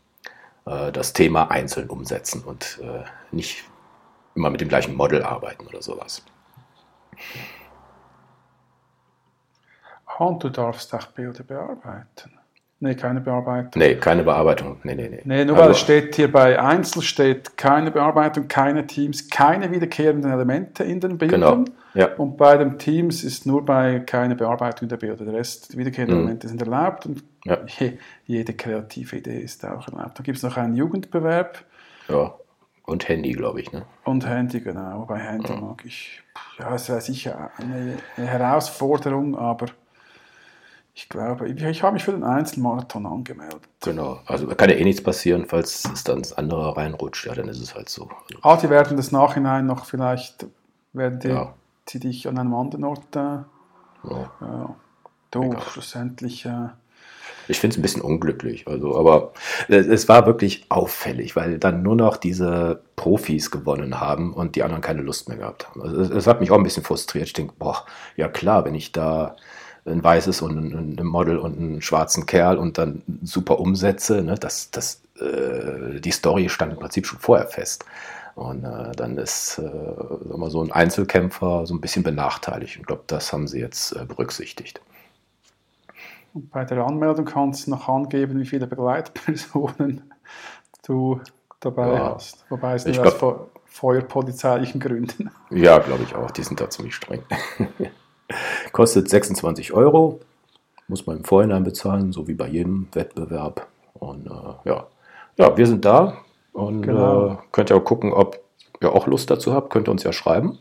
äh, 0.67 0.93
das 0.93 1.13
Thema 1.13 1.51
einzeln 1.51 1.89
umsetzen 1.91 2.43
und 2.45 2.81
nicht 3.33 3.65
immer 4.35 4.51
mit 4.51 4.61
dem 4.61 4.69
gleichen 4.69 4.95
Model 4.95 5.23
arbeiten 5.23 5.67
oder 5.67 5.83
sowas. 5.83 6.25
Und 10.19 10.43
du 10.45 10.51
darfst 10.51 10.95
auch 10.95 11.07
Bilder 11.07 11.43
bearbeiten. 11.43 12.33
Nee, 12.81 12.97
keine 12.97 13.21
Bearbeitung. 13.21 13.81
Nee, 13.81 13.95
keine 13.95 14.25
Bearbeitung. 14.25 14.81
Nee, 14.83 14.97
nee, 14.97 15.09
nee. 15.09 15.21
Nee, 15.25 15.45
nur 15.45 15.57
weil 15.57 15.71
es 15.71 15.79
steht 15.79 16.17
hier 16.17 16.31
bei 16.31 16.61
Einzel 16.61 17.01
steht 17.03 17.57
keine 17.57 17.93
Bearbeitung, 17.93 18.49
keine 18.49 18.85
Teams, 18.89 19.31
keine 19.31 19.71
wiederkehrenden 19.71 20.33
Elemente 20.33 20.83
in 20.83 20.99
den 20.99 21.17
Bildern. 21.17 21.65
Genau. 21.65 21.77
Ja. 21.95 22.13
Und 22.17 22.37
bei 22.37 22.57
den 22.57 22.79
Teams 22.81 23.23
ist 23.23 23.47
nur 23.47 23.65
bei 23.65 24.01
keine 24.01 24.35
Bearbeitung 24.35 24.89
der 24.89 24.97
Bilder. 24.97 25.25
Der 25.25 25.33
Rest, 25.35 25.73
die 25.73 25.79
wiederkehrenden 25.79 26.17
Mhm. 26.19 26.23
Elemente 26.25 26.49
sind 26.49 26.61
erlaubt 26.61 27.07
und 27.07 27.23
Ja. 27.45 27.59
je, 27.79 27.99
jede 28.27 28.53
kreative 28.55 29.17
Idee 29.17 29.39
ist 29.41 29.65
auch 29.65 29.87
erlaubt. 29.87 30.19
Dann 30.19 30.25
gibt 30.25 30.39
es 30.39 30.43
noch 30.43 30.57
einen 30.57 30.75
Jugendbewerb 30.75 31.65
ja. 32.09 32.35
Und 32.85 33.09
Handy, 33.09 33.33
glaube 33.33 33.61
ich. 33.61 33.73
Ne? 33.73 33.85
und 34.05 34.27
Handy, 34.27 34.61
genau. 34.61 35.05
Bei 35.07 35.19
Handy 35.19 35.53
mag 35.57 35.85
ich, 35.85 36.21
ja, 36.59 36.75
es 36.75 36.89
wäre 36.89 37.01
sicher 37.01 37.51
eine, 37.57 37.97
eine 38.17 38.27
Herausforderung, 38.27 39.39
aber 39.39 39.67
ich 40.95 41.09
glaube, 41.09 41.49
ich, 41.49 41.63
ich 41.63 41.83
habe 41.83 41.95
mich 41.95 42.05
für 42.05 42.13
den 42.13 42.25
Einzelmarathon 42.25 43.07
angemeldet. 43.07 43.63
Genau. 43.81 44.19
Also 44.27 44.47
kann 44.49 44.69
ja 44.69 44.77
eh 44.77 44.85
nichts 44.85 45.03
passieren, 45.03 45.47
falls 45.47 45.85
es 45.93 46.05
dann 46.05 46.19
das 46.19 46.33
andere 46.35 46.77
reinrutscht. 46.77 47.25
Ja, 47.27 47.35
dann 47.35 47.49
ist 47.49 47.61
es 47.63 47.75
halt 47.75 47.89
so. 47.89 48.11
Ah, 48.43 48.57
die 48.57 48.69
werden 48.69 48.97
das 48.97 49.11
nachhinein 49.13 49.65
noch 49.67 49.85
vielleicht, 49.87 50.47
werden 50.93 51.21
die, 51.21 51.29
Ja. 51.29 51.55
sie 51.89 52.01
dich 52.01 52.29
an 52.29 52.37
einem 52.39 52.55
anderen 52.55 52.85
Ort, 52.85 53.15
äh, 53.17 53.19
Ja. 53.19 54.31
ja, 54.41 54.75
du, 55.31 55.55
schlussendlich, 55.61 56.45
äh, 56.45 56.69
Ich 57.49 57.61
finde 57.61 57.75
es 57.75 57.79
ein 57.79 57.83
bisschen 57.83 58.03
unglücklich. 58.03 58.67
Also, 58.67 58.97
aber 58.97 59.33
äh, 59.69 59.77
es 59.77 60.09
war 60.09 60.27
wirklich 60.27 60.65
auffällig, 60.69 61.37
weil 61.37 61.59
dann 61.59 61.83
nur 61.83 61.97
noch 61.97 62.17
diese 62.17 62.81
Profis 62.97 63.51
gewonnen 63.51 64.01
haben 64.01 64.33
und 64.33 64.57
die 64.57 64.63
anderen 64.63 64.83
keine 64.83 65.03
Lust 65.03 65.29
mehr 65.29 65.39
gehabt 65.39 65.69
haben. 65.69 65.83
Also, 65.83 66.01
es, 66.01 66.11
es 66.11 66.27
hat 66.27 66.41
mich 66.41 66.51
auch 66.51 66.59
ein 66.59 66.63
bisschen 66.63 66.85
frustriert. 66.85 67.27
Ich 67.27 67.33
denke, 67.33 67.55
boah, 67.59 67.85
ja 68.17 68.29
klar, 68.29 68.65
wenn 68.65 68.75
ich 68.75 68.93
da 68.93 69.37
ein 69.85 70.03
weißes 70.03 70.43
und 70.43 70.57
ein, 70.57 70.99
ein 70.99 71.07
Model 71.07 71.39
und 71.39 71.59
einen 71.59 71.83
schwarzen 71.83 72.27
Kerl 72.27 72.57
und 72.57 72.79
dann 72.79 73.03
super 73.23 73.59
umsetze, 73.59 74.23
ne, 74.23 74.37
das, 74.37 74.71
das, 74.71 75.03
äh, 75.21 76.01
die 76.01 76.13
Story 76.13 76.49
stand 76.49 76.73
im 76.73 76.79
Prinzip 76.79 77.07
schon 77.07 77.19
vorher 77.19 77.49
fest. 77.49 77.85
Und 78.35 78.65
äh, 78.65 78.93
dann 78.97 79.19
ist 79.19 79.59
äh, 79.59 79.63
sagen 79.63 80.41
wir 80.41 80.51
so 80.51 80.63
ein 80.63 80.73
Einzelkämpfer 80.73 81.67
so 81.67 81.75
ein 81.75 81.81
bisschen 81.81 82.03
benachteiligt. 82.03 82.77
Ich 82.77 82.87
glaube, 82.87 83.03
das 83.07 83.33
haben 83.33 83.47
sie 83.47 83.61
jetzt 83.61 83.93
äh, 83.93 84.05
berücksichtigt. 84.07 84.81
Und 86.35 86.51
bei 86.51 86.65
der 86.65 86.85
Anmeldung 86.87 87.25
kannst 87.25 87.67
du 87.67 87.71
noch 87.71 87.89
angeben, 87.89 88.39
wie 88.41 88.47
viele 88.47 88.67
Begleitpersonen 88.67 90.03
du 90.87 91.21
dabei 91.61 91.93
Ja. 91.95 92.15
hast. 92.15 92.45
Wobei 92.51 92.75
es 92.75 92.87
Ich 92.87 92.97
nur 92.97 93.07
aus 93.07 93.19
glaub- 93.19 93.51
feuerpolizeilichen 93.67 94.81
Gründen. 94.81 95.31
Ja, 95.51 95.79
glaube 95.79 96.03
ich 96.05 96.15
auch. 96.15 96.31
Die 96.31 96.43
sind 96.43 96.61
da 96.61 96.69
ziemlich 96.71 96.95
streng. 96.95 97.23
Kostet 98.73 99.09
26 99.09 99.73
Euro. 99.73 100.21
Muss 100.89 101.07
man 101.07 101.19
im 101.19 101.25
Vorhinein 101.25 101.65
bezahlen, 101.65 102.13
so 102.13 102.27
wie 102.29 102.35
bei 102.35 102.49
jedem 102.49 102.89
Wettbewerb. 102.93 103.67
Und 103.95 104.27
äh, 104.27 104.69
ja. 104.69 104.87
ja, 105.37 105.57
wir 105.57 105.67
sind 105.67 105.85
da. 105.85 106.19
Und 106.53 106.83
Genau. 106.83 107.27
äh, 107.27 107.37
könnt 107.53 107.71
ihr 107.71 107.77
auch 107.77 107.85
gucken, 107.85 108.13
ob 108.13 108.39
ihr 108.81 108.93
auch 108.93 109.07
Lust 109.07 109.31
dazu 109.31 109.55
habt. 109.55 109.71
Könnt 109.71 109.89
ihr 109.89 109.93
uns 109.93 110.03
ja 110.03 110.13
schreiben. 110.13 110.59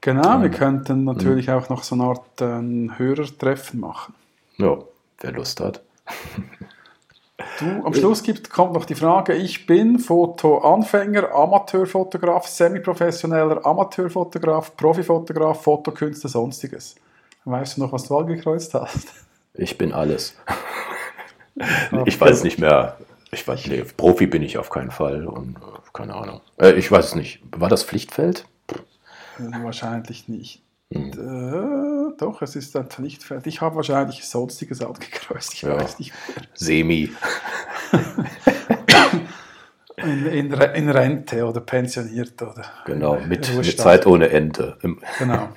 Genau, 0.00 0.40
wir 0.40 0.50
könnten 0.50 1.04
natürlich 1.04 1.50
auch 1.50 1.68
noch 1.68 1.82
so 1.82 1.94
eine 1.94 2.04
Art 2.04 2.40
äh, 2.40 2.98
Hörertreffen 2.98 3.80
machen. 3.80 4.14
Ja, 4.60 4.78
wer 5.20 5.32
Lust 5.32 5.60
hat. 5.60 5.82
Du, 7.58 7.84
am 7.84 7.94
Schluss 7.94 8.22
gibt, 8.22 8.50
kommt 8.50 8.74
noch 8.74 8.84
die 8.84 8.94
Frage, 8.94 9.34
ich 9.34 9.66
bin 9.66 9.98
Fotoanfänger, 9.98 11.32
Amateurfotograf, 11.32 12.46
semiprofessioneller 12.46 13.64
Amateurfotograf, 13.64 14.76
Profifotograf, 14.76 15.62
Fotokünstler, 15.62 16.28
sonstiges. 16.28 16.96
Weißt 17.44 17.76
du 17.76 17.82
noch, 17.82 17.92
was 17.92 18.04
du 18.04 18.18
angekreuzt 18.18 18.74
hast? 18.74 19.08
Ich 19.54 19.78
bin 19.78 19.92
alles. 19.92 20.36
ich 22.04 22.20
weiß 22.20 22.44
nicht 22.44 22.58
mehr. 22.58 22.98
Ich 23.32 23.46
weiß, 23.46 23.66
nee, 23.68 23.84
Profi 23.96 24.26
bin 24.26 24.42
ich 24.42 24.58
auf 24.58 24.70
keinen 24.70 24.90
Fall. 24.90 25.26
Und 25.26 25.56
äh, 25.56 25.60
keine 25.92 26.14
Ahnung. 26.14 26.40
Äh, 26.58 26.72
ich 26.72 26.90
weiß 26.90 27.06
es 27.06 27.14
nicht. 27.14 27.40
War 27.52 27.68
das 27.68 27.84
Pflichtfeld? 27.84 28.44
Äh, 29.38 29.62
Wahrscheinlich 29.62 30.28
nicht. 30.28 30.62
Hm. 30.92 31.12
Doch, 32.20 32.42
es 32.42 32.54
ist 32.56 32.76
ein 32.76 32.86
Pflichtfeld. 32.86 33.46
Ich 33.46 33.60
habe 33.62 33.76
wahrscheinlich 33.76 34.26
sonstiges 34.28 34.82
angekreuzt. 34.82 35.54
Ich 35.54 35.62
Ja. 35.62 35.76
weiß 35.76 35.98
nicht. 35.98 36.12
Semi. 36.54 37.10
In, 39.96 40.24
in, 40.26 40.52
in 40.52 40.88
Rente 40.88 41.44
oder 41.46 41.60
pensioniert 41.60 42.40
oder. 42.40 42.64
Genau, 42.86 43.18
mit, 43.20 43.54
mit. 43.54 43.78
Zeit 43.78 44.06
ohne 44.06 44.30
Ende. 44.30 44.78
Im- 44.80 44.98
Genau. 45.18 45.48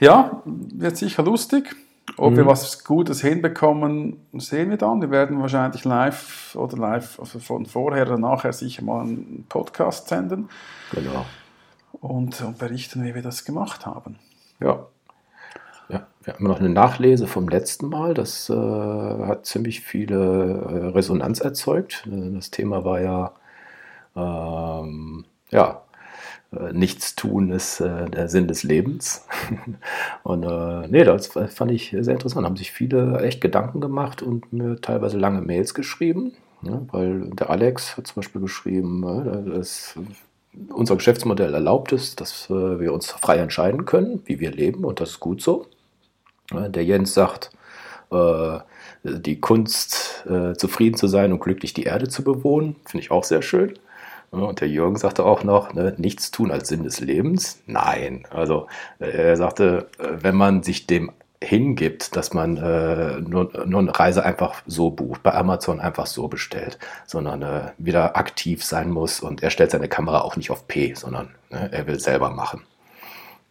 ja, 0.00 0.42
wird 0.44 0.96
sicher 0.96 1.22
lustig. 1.22 1.76
Ob 2.16 2.32
Mhm. 2.32 2.36
wir 2.38 2.46
was 2.46 2.82
Gutes 2.82 3.20
hinbekommen, 3.20 4.26
sehen 4.32 4.70
wir 4.70 4.76
dann. 4.78 5.00
Wir 5.00 5.12
werden 5.12 5.40
wahrscheinlich 5.40 5.84
live 5.84 6.56
oder 6.56 6.76
live, 6.76 7.20
also 7.20 7.38
von 7.38 7.66
vorher 7.66 8.06
oder 8.08 8.18
nachher 8.18 8.52
sicher 8.52 8.82
mal 8.82 9.02
einen 9.02 9.46
Podcast 9.48 10.08
senden 10.08 10.48
Genau. 10.90 11.24
und, 12.00 12.40
und 12.40 12.58
berichten, 12.58 13.04
wie 13.04 13.14
wir 13.14 13.22
das 13.22 13.44
gemacht 13.44 13.86
haben. 13.86 14.18
Ja. 14.58 14.86
Wir 16.24 16.34
haben 16.34 16.44
noch 16.46 16.60
eine 16.60 16.68
Nachlese 16.68 17.26
vom 17.26 17.48
letzten 17.48 17.88
Mal. 17.88 18.14
Das 18.14 18.48
äh, 18.48 18.54
hat 18.54 19.46
ziemlich 19.46 19.80
viele 19.80 20.16
äh, 20.16 20.86
Resonanz 20.90 21.40
erzeugt. 21.40 22.06
Äh, 22.06 22.30
Das 22.34 22.50
Thema 22.50 22.84
war 22.84 23.00
ja, 23.00 23.32
ähm, 24.14 25.24
ja, 25.50 25.82
äh, 26.52 26.72
nichts 26.72 27.16
tun 27.16 27.50
ist 27.50 27.80
äh, 27.80 28.08
der 28.08 28.28
Sinn 28.28 28.46
des 28.46 28.62
Lebens. 28.62 29.26
und 30.22 30.44
äh, 30.44 30.86
nee, 30.88 31.04
das 31.04 31.28
fand 31.28 31.70
ich 31.72 31.96
sehr 31.98 32.14
interessant. 32.14 32.46
Haben 32.46 32.56
sich 32.56 32.70
viele 32.72 33.20
echt 33.20 33.40
Gedanken 33.40 33.80
gemacht 33.80 34.22
und 34.22 34.52
mir 34.52 34.80
teilweise 34.80 35.18
lange 35.18 35.40
Mails 35.40 35.74
geschrieben. 35.74 36.32
Ne? 36.60 36.86
Weil 36.92 37.30
der 37.30 37.50
Alex 37.50 37.96
hat 37.96 38.06
zum 38.06 38.16
Beispiel 38.16 38.40
geschrieben, 38.40 39.02
äh, 39.02 39.50
dass 39.56 39.96
unser 40.68 40.96
Geschäftsmodell 40.96 41.54
erlaubt 41.54 41.92
es, 41.92 42.14
dass 42.14 42.50
wir 42.50 42.92
uns 42.92 43.10
frei 43.10 43.38
entscheiden 43.38 43.86
können, 43.86 44.20
wie 44.26 44.38
wir 44.38 44.50
leben 44.50 44.84
und 44.84 45.00
das 45.00 45.12
ist 45.12 45.20
gut 45.20 45.40
so. 45.40 45.66
Äh, 46.56 46.70
Der 46.70 46.84
Jens 46.84 47.14
sagt, 47.14 47.50
äh, 48.10 48.58
die 49.04 49.40
Kunst, 49.40 50.24
äh, 50.28 50.54
zufrieden 50.54 50.96
zu 50.96 51.08
sein 51.08 51.32
und 51.32 51.40
glücklich 51.40 51.72
die 51.74 51.84
Erde 51.84 52.08
zu 52.08 52.22
bewohnen, 52.22 52.76
finde 52.86 53.04
ich 53.04 53.10
auch 53.10 53.24
sehr 53.24 53.42
schön. 53.42 53.74
Ja, 54.32 54.38
Und 54.38 54.60
der 54.60 54.68
Jürgen 54.68 54.96
sagte 54.96 55.24
auch 55.24 55.44
noch, 55.44 55.74
ne, 55.74 55.94
nichts 55.98 56.30
tun 56.30 56.50
als 56.50 56.68
Sinn 56.68 56.84
des 56.84 57.00
Lebens. 57.00 57.60
Nein, 57.66 58.26
also 58.30 58.66
äh, 59.00 59.10
er 59.10 59.36
sagte, 59.36 59.88
wenn 59.98 60.36
man 60.36 60.62
sich 60.62 60.86
dem 60.86 61.12
hingibt, 61.42 62.14
dass 62.16 62.32
man 62.32 62.56
äh, 62.56 63.20
nur, 63.20 63.50
nur 63.66 63.80
eine 63.80 63.98
Reise 63.98 64.24
einfach 64.24 64.62
so 64.66 64.90
bucht, 64.90 65.22
bei 65.24 65.34
Amazon 65.34 65.80
einfach 65.80 66.06
so 66.06 66.28
bestellt, 66.28 66.78
sondern 67.06 67.42
äh, 67.42 67.72
wieder 67.78 68.16
aktiv 68.16 68.64
sein 68.64 68.90
muss 68.90 69.20
und 69.20 69.42
er 69.42 69.50
stellt 69.50 69.72
seine 69.72 69.88
Kamera 69.88 70.20
auch 70.20 70.36
nicht 70.36 70.50
auf 70.52 70.68
P, 70.68 70.94
sondern 70.94 71.34
ne, 71.50 71.68
er 71.72 71.86
will 71.88 71.98
selber 71.98 72.30
machen. 72.30 72.62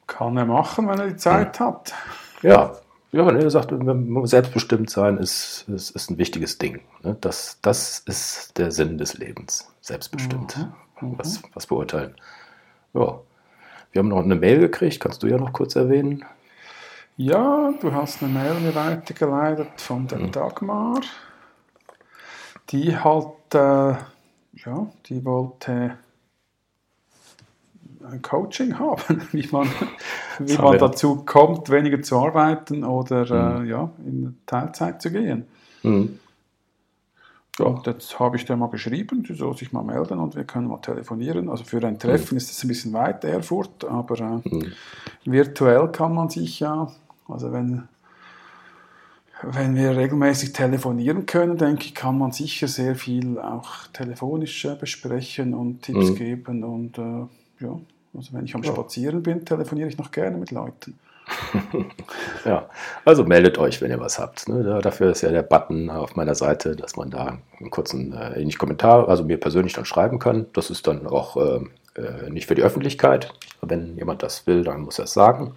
Kann 0.07 0.37
er 0.37 0.45
machen, 0.45 0.87
wenn 0.87 0.99
er 0.99 1.07
die 1.07 1.17
Zeit 1.17 1.59
hat. 1.59 1.93
Ja, 2.41 2.73
ja, 3.11 3.31
ne, 3.31 3.43
er 3.43 3.49
sagt, 3.51 3.73
selbstbestimmt 4.23 4.89
sein 4.89 5.17
ist, 5.17 5.65
ist, 5.67 5.91
ist 5.91 6.09
ein 6.09 6.17
wichtiges 6.17 6.57
Ding. 6.57 6.81
Ne? 7.03 7.17
Das, 7.21 7.59
das 7.61 7.99
ist 7.99 8.57
der 8.57 8.71
Sinn 8.71 8.97
des 8.97 9.17
Lebens, 9.17 9.69
selbstbestimmt. 9.81 10.57
Mhm, 11.01 11.17
Was, 11.17 11.41
was 11.53 11.67
beurteilen. 11.67 12.15
Ja, 12.93 13.19
wir 13.91 13.99
haben 13.99 14.07
noch 14.09 14.23
eine 14.23 14.35
Mail 14.35 14.59
gekriegt, 14.59 14.99
kannst 14.99 15.23
du 15.23 15.27
ja 15.27 15.37
noch 15.37 15.53
kurz 15.53 15.75
erwähnen. 15.75 16.23
Ja, 17.17 17.73
du 17.79 17.91
hast 17.93 18.23
eine 18.23 18.31
Mail 18.31 18.53
mir 18.55 18.73
weitergeleitet 18.73 19.79
von 19.81 20.07
der 20.07 20.19
Mhm. 20.19 20.31
Dagmar. 20.31 21.01
Die 22.69 22.97
halt, 22.97 23.53
äh, 23.53 23.95
ja, 24.65 24.87
die 25.07 25.25
wollte 25.25 25.97
ein 28.05 28.21
Coaching 28.21 28.77
haben, 28.79 29.21
wie 29.31 29.47
man, 29.51 29.67
wie 30.39 30.57
man 30.57 30.77
dazu 30.79 31.17
kommt, 31.25 31.69
weniger 31.69 32.01
zu 32.01 32.17
arbeiten 32.19 32.83
oder 32.83 33.21
Mhm. 33.59 33.65
äh, 33.65 33.69
ja, 33.69 33.89
in 34.05 34.37
Teilzeit 34.45 35.01
zu 35.01 35.11
gehen. 35.11 35.45
Mhm. 35.83 36.19
Und 37.59 37.85
jetzt 37.85 38.17
habe 38.19 38.37
ich 38.37 38.45
dir 38.45 38.55
mal 38.55 38.69
geschrieben, 38.69 39.23
sie 39.27 39.35
soll 39.35 39.55
sich 39.57 39.71
mal 39.71 39.83
melden 39.83 40.19
und 40.19 40.35
wir 40.35 40.45
können 40.45 40.67
mal 40.67 40.81
telefonieren. 40.81 41.49
Also 41.49 41.63
für 41.63 41.85
ein 41.85 41.99
Treffen 41.99 42.37
ist 42.37 42.49
es 42.49 42.63
ein 42.63 42.67
bisschen 42.69 42.93
weit, 42.93 43.23
Erfurt, 43.23 43.83
aber 43.85 44.19
äh, 44.19 44.49
Mhm. 44.49 44.71
virtuell 45.25 45.89
kann 45.89 46.15
man 46.15 46.29
sich 46.29 46.59
ja, 46.61 46.91
also 47.27 47.51
wenn, 47.51 47.87
wenn 49.43 49.75
wir 49.75 49.95
regelmäßig 49.97 50.53
telefonieren 50.53 51.25
können, 51.25 51.57
denke 51.57 51.85
ich, 51.85 51.93
kann 51.95 52.17
man 52.17 52.31
sicher 52.31 52.67
sehr 52.67 52.95
viel 52.95 53.37
auch 53.39 53.87
telefonisch 53.93 54.65
äh, 54.65 54.75
besprechen 54.75 55.53
und 55.53 55.83
Tipps 55.83 56.11
Mhm. 56.11 56.15
geben. 56.15 56.63
Und 56.63 56.97
äh, 56.97 57.25
ja, 57.61 57.79
also 58.13 58.33
wenn 58.33 58.45
ich 58.45 58.55
am 58.55 58.63
Ja. 58.63 58.71
Spazieren 58.71 59.23
bin, 59.23 59.45
telefoniere 59.45 59.89
ich 59.89 59.97
noch 59.97 60.11
gerne 60.11 60.37
mit 60.37 60.51
Leuten. 60.51 60.99
ja, 62.45 62.69
also 63.05 63.23
meldet 63.23 63.57
euch, 63.57 63.81
wenn 63.81 63.91
ihr 63.91 63.99
was 63.99 64.19
habt. 64.19 64.49
Ne? 64.49 64.79
Dafür 64.81 65.11
ist 65.11 65.21
ja 65.21 65.31
der 65.31 65.43
Button 65.43 65.89
auf 65.89 66.15
meiner 66.15 66.35
Seite, 66.35 66.75
dass 66.75 66.95
man 66.97 67.09
da 67.09 67.37
einen 67.59 67.69
kurzen, 67.69 68.13
äh, 68.13 68.43
nicht 68.43 68.59
Kommentar, 68.59 69.07
also 69.07 69.23
mir 69.23 69.39
persönlich 69.39 69.73
dann 69.73 69.85
schreiben 69.85 70.19
kann. 70.19 70.47
Das 70.53 70.69
ist 70.69 70.87
dann 70.87 71.07
auch 71.07 71.37
äh, 71.37 71.61
äh, 71.95 72.29
nicht 72.29 72.47
für 72.47 72.55
die 72.55 72.63
Öffentlichkeit. 72.63 73.33
Wenn 73.61 73.95
jemand 73.97 74.23
das 74.23 74.47
will, 74.47 74.63
dann 74.63 74.81
muss 74.81 74.99
er 74.99 75.05
es 75.05 75.13
sagen. 75.13 75.55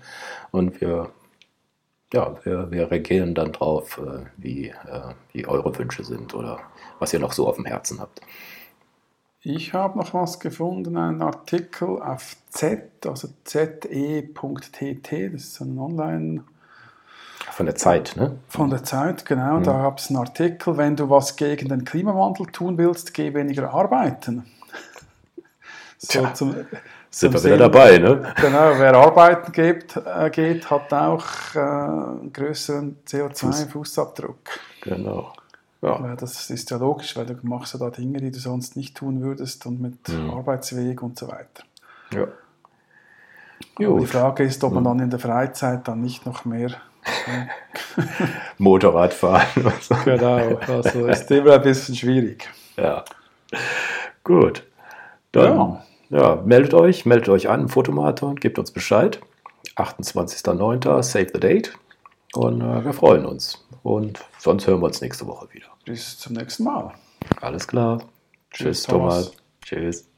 Und 0.50 0.80
wir, 0.80 1.10
ja, 2.12 2.36
wir, 2.44 2.70
wir 2.70 2.90
reagieren 2.90 3.34
dann 3.34 3.52
drauf, 3.52 4.00
äh, 4.04 4.26
wie, 4.36 4.68
äh, 4.68 5.14
wie 5.32 5.46
eure 5.46 5.76
Wünsche 5.78 6.04
sind 6.04 6.34
oder 6.34 6.60
was 6.98 7.12
ihr 7.12 7.20
noch 7.20 7.32
so 7.32 7.48
auf 7.48 7.56
dem 7.56 7.64
Herzen 7.64 8.00
habt. 8.00 8.20
Ich 9.46 9.74
habe 9.74 9.98
noch 9.98 10.14
was 10.14 10.40
gefunden, 10.40 10.96
einen 10.96 11.20
Artikel 11.20 12.00
auf 12.00 12.34
Z, 12.48 13.06
also 13.06 13.28
ze.tt, 13.44 14.32
das 15.32 15.42
ist 15.42 15.60
ein 15.60 15.78
Online- 15.78 16.44
von 17.50 17.66
der 17.66 17.74
Zeit, 17.74 18.14
ne? 18.16 18.38
Von 18.48 18.70
der 18.70 18.82
Zeit, 18.84 19.26
genau. 19.26 19.58
Mhm. 19.58 19.64
Da 19.64 19.72
gab 19.82 19.98
es 19.98 20.08
einen 20.08 20.18
Artikel, 20.18 20.78
wenn 20.78 20.96
du 20.96 21.10
was 21.10 21.36
gegen 21.36 21.68
den 21.68 21.84
Klimawandel 21.84 22.46
tun 22.46 22.78
willst, 22.78 23.12
geh 23.12 23.34
weniger 23.34 23.72
arbeiten. 23.72 24.46
So 25.98 26.20
Tja, 26.20 26.34
zum, 26.34 26.54
sind 27.08 27.32
wir 27.32 27.44
wieder 27.44 27.56
dabei, 27.56 27.96
ne? 27.96 28.34
Genau, 28.38 28.72
wer 28.76 28.94
arbeiten 28.94 29.52
geht, 29.52 29.96
äh, 29.96 30.28
geht 30.28 30.68
hat 30.70 30.92
auch 30.92 31.24
äh, 31.54 31.60
einen 31.60 32.30
größeren 32.30 32.96
CO2-Fußabdruck. 33.06 34.36
Genau. 34.82 35.32
Ja. 35.84 36.16
Das 36.16 36.50
ist 36.50 36.70
ja 36.70 36.78
logisch, 36.78 37.16
weil 37.16 37.26
du 37.26 37.36
machst 37.42 37.74
ja 37.74 37.80
da 37.80 37.90
Dinge, 37.90 38.18
die 38.20 38.30
du 38.30 38.38
sonst 38.38 38.76
nicht 38.76 38.96
tun 38.96 39.20
würdest 39.20 39.66
und 39.66 39.80
mit 39.80 40.08
mhm. 40.08 40.30
Arbeitsweg 40.30 41.02
und 41.02 41.18
so 41.18 41.28
weiter. 41.28 41.64
Ja. 42.12 42.28
die 43.78 44.06
Frage 44.06 44.44
ist, 44.44 44.64
ob 44.64 44.72
man 44.72 44.82
mhm. 44.82 44.86
dann 44.86 45.00
in 45.00 45.10
der 45.10 45.18
Freizeit 45.18 45.86
dann 45.86 46.00
nicht 46.00 46.24
noch 46.24 46.44
mehr 46.44 46.70
Motorrad 48.58 49.12
fahren. 49.12 49.46
So. 49.80 49.94
Genau, 50.04 50.56
also 50.56 51.06
ist 51.06 51.30
immer 51.30 51.54
ein 51.54 51.62
bisschen 51.62 51.94
schwierig. 51.94 52.48
Ja. 52.76 53.04
Gut. 54.22 54.66
Dann 55.32 55.56
ja. 55.56 55.84
ja. 56.10 56.42
meldet 56.44 56.72
euch, 56.72 57.04
meldet 57.04 57.28
euch 57.28 57.50
an 57.50 57.68
Fotomarathon, 57.68 58.36
gebt 58.36 58.58
uns 58.58 58.70
Bescheid. 58.70 59.20
28.09. 59.76 61.02
Save 61.02 61.26
the 61.34 61.40
Date. 61.40 61.74
Und 62.34 62.62
äh, 62.62 62.84
wir 62.84 62.92
freuen 62.92 63.26
uns. 63.26 63.66
Und 63.82 64.24
sonst 64.38 64.66
hören 64.66 64.80
wir 64.80 64.86
uns 64.86 65.00
nächste 65.00 65.26
Woche 65.26 65.48
wieder. 65.52 65.73
Bis 65.84 66.18
zum 66.18 66.34
nächsten 66.34 66.64
Mal. 66.64 66.94
Alles 67.40 67.66
klar. 67.66 68.02
Tschüss, 68.50 68.84
Thomas. 68.84 69.26
Thomas. 69.26 69.36
Tschüss. 69.62 70.08